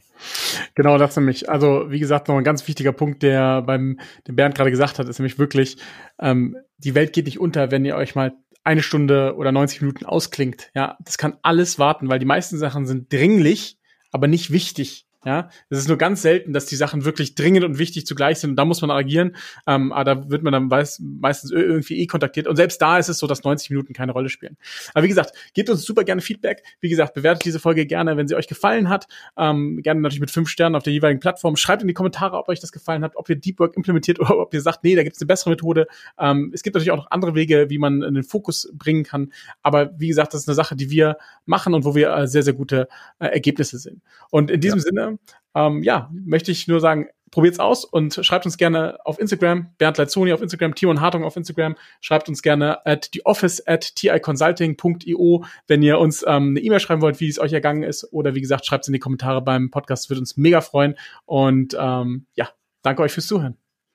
Genau, 0.75 0.97
das 0.97 1.15
nämlich. 1.15 1.49
Also, 1.49 1.85
wie 1.89 1.99
gesagt, 1.99 2.27
noch 2.27 2.37
ein 2.37 2.43
ganz 2.43 2.67
wichtiger 2.67 2.91
Punkt, 2.91 3.23
der 3.23 3.61
beim, 3.61 3.99
den 4.27 4.35
Bernd 4.35 4.55
gerade 4.55 4.71
gesagt 4.71 4.99
hat, 4.99 5.07
ist 5.07 5.19
nämlich 5.19 5.39
wirklich, 5.39 5.77
ähm, 6.19 6.57
die 6.77 6.95
Welt 6.95 7.13
geht 7.13 7.25
nicht 7.25 7.39
unter, 7.39 7.71
wenn 7.71 7.85
ihr 7.85 7.95
euch 7.95 8.15
mal 8.15 8.33
eine 8.63 8.83
Stunde 8.83 9.35
oder 9.35 9.51
90 9.51 9.81
Minuten 9.81 10.05
ausklingt. 10.05 10.69
Ja, 10.75 10.97
das 11.01 11.17
kann 11.17 11.37
alles 11.41 11.79
warten, 11.79 12.09
weil 12.09 12.19
die 12.19 12.25
meisten 12.25 12.57
Sachen 12.57 12.85
sind 12.85 13.11
dringlich, 13.11 13.77
aber 14.11 14.27
nicht 14.27 14.51
wichtig. 14.51 15.05
Ja, 15.25 15.49
es 15.69 15.79
ist 15.79 15.89
nur 15.89 15.97
ganz 15.97 16.21
selten, 16.21 16.53
dass 16.53 16.65
die 16.65 16.77
Sachen 16.77 17.03
wirklich 17.03 17.35
dringend 17.35 17.65
und 17.65 17.77
wichtig 17.77 18.05
zugleich 18.05 18.39
sind 18.39 18.51
und 18.51 18.55
da 18.55 18.63
muss 18.63 18.79
man 18.79 18.89
agieren. 18.89 19.35
Ähm, 19.67 19.91
aber 19.91 20.15
da 20.15 20.29
wird 20.29 20.43
man 20.43 20.53
dann 20.53 20.71
weiß, 20.71 21.01
meistens 21.03 21.51
irgendwie 21.51 21.99
eh 21.99 22.07
kontaktiert 22.07 22.47
und 22.47 22.55
selbst 22.55 22.81
da 22.81 22.97
ist 22.97 23.09
es 23.09 23.17
so, 23.17 23.27
dass 23.27 23.43
90 23.43 23.69
Minuten 23.69 23.91
keine 23.91 24.13
Rolle 24.13 24.29
spielen. 24.29 24.55
Aber 24.93 25.03
wie 25.03 25.09
gesagt, 25.09 25.33
gebt 25.53 25.69
uns 25.69 25.83
super 25.83 26.05
gerne 26.05 26.21
Feedback. 26.21 26.63
Wie 26.79 26.87
gesagt, 26.87 27.15
bewertet 27.15 27.43
diese 27.43 27.59
Folge 27.59 27.85
gerne, 27.85 28.15
wenn 28.15 28.29
sie 28.29 28.35
euch 28.35 28.47
gefallen 28.47 28.87
hat. 28.87 29.07
Ähm, 29.37 29.81
gerne 29.83 29.99
natürlich 29.99 30.21
mit 30.21 30.31
fünf 30.31 30.47
Sternen 30.47 30.75
auf 30.75 30.83
der 30.83 30.93
jeweiligen 30.93 31.19
Plattform. 31.19 31.57
Schreibt 31.57 31.81
in 31.81 31.89
die 31.89 31.93
Kommentare, 31.93 32.37
ob 32.37 32.47
euch 32.47 32.61
das 32.61 32.71
gefallen 32.71 33.03
hat, 33.03 33.17
ob 33.17 33.27
ihr 33.27 33.35
Deep 33.35 33.59
Work 33.59 33.75
implementiert 33.75 34.21
oder 34.21 34.37
ob 34.37 34.53
ihr 34.53 34.61
sagt, 34.61 34.85
nee, 34.85 34.95
da 34.95 35.03
gibt 35.03 35.17
es 35.17 35.21
eine 35.21 35.27
bessere 35.27 35.49
Methode. 35.49 35.87
Ähm, 36.17 36.51
es 36.53 36.63
gibt 36.63 36.75
natürlich 36.75 36.91
auch 36.91 36.97
noch 36.97 37.11
andere 37.11 37.35
Wege, 37.35 37.69
wie 37.69 37.77
man 37.77 38.03
in 38.03 38.13
den 38.13 38.23
Fokus 38.23 38.71
bringen 38.73 39.03
kann. 39.03 39.33
Aber 39.63 39.91
wie 39.99 40.07
gesagt, 40.07 40.33
das 40.33 40.43
ist 40.43 40.47
eine 40.47 40.55
Sache, 40.55 40.77
die 40.77 40.89
wir 40.89 41.17
machen 41.45 41.73
und 41.73 41.83
wo 41.83 41.93
wir 41.93 42.15
äh, 42.15 42.25
sehr, 42.25 42.43
sehr 42.43 42.53
gute 42.53 42.87
äh, 43.19 43.27
Ergebnisse 43.27 43.77
sehen. 43.77 44.01
Und 44.29 44.49
in 44.49 44.61
diesem 44.61 44.79
ja. 44.79 44.83
Sinne 44.83 45.08
ähm, 45.55 45.83
ja, 45.83 46.09
möchte 46.13 46.51
ich 46.51 46.67
nur 46.67 46.79
sagen, 46.79 47.07
probiert's 47.31 47.59
aus 47.59 47.85
und 47.85 48.19
schreibt 48.25 48.45
uns 48.45 48.57
gerne 48.57 48.97
auf 49.05 49.19
Instagram, 49.19 49.73
Bernd 49.77 49.97
Leitzoni 49.97 50.33
auf 50.33 50.41
Instagram, 50.41 50.75
Timon 50.75 51.01
Hartung 51.01 51.23
auf 51.23 51.35
Instagram, 51.35 51.75
schreibt 52.01 52.29
uns 52.29 52.41
gerne 52.41 52.85
at 52.85 53.11
theoffice 53.11 53.65
at 53.67 53.95
ticonsulting.io, 53.95 55.45
wenn 55.67 55.83
ihr 55.83 55.99
uns 55.99 56.23
ähm, 56.27 56.49
eine 56.49 56.59
E-Mail 56.59 56.79
schreiben 56.79 57.01
wollt, 57.01 57.19
wie 57.19 57.29
es 57.29 57.39
euch 57.39 57.53
ergangen 57.53 57.83
ist. 57.83 58.11
Oder 58.11 58.35
wie 58.35 58.41
gesagt, 58.41 58.65
schreibt 58.65 58.85
es 58.85 58.87
in 58.87 58.93
die 58.93 58.99
Kommentare 58.99 59.41
beim 59.41 59.69
Podcast, 59.69 60.09
würde 60.09 60.21
uns 60.21 60.37
mega 60.37 60.61
freuen. 60.61 60.95
Und 61.25 61.75
ähm, 61.79 62.25
ja, 62.35 62.49
danke 62.81 63.03
euch 63.03 63.11
fürs 63.11 63.27
Zuhören. 63.27 63.57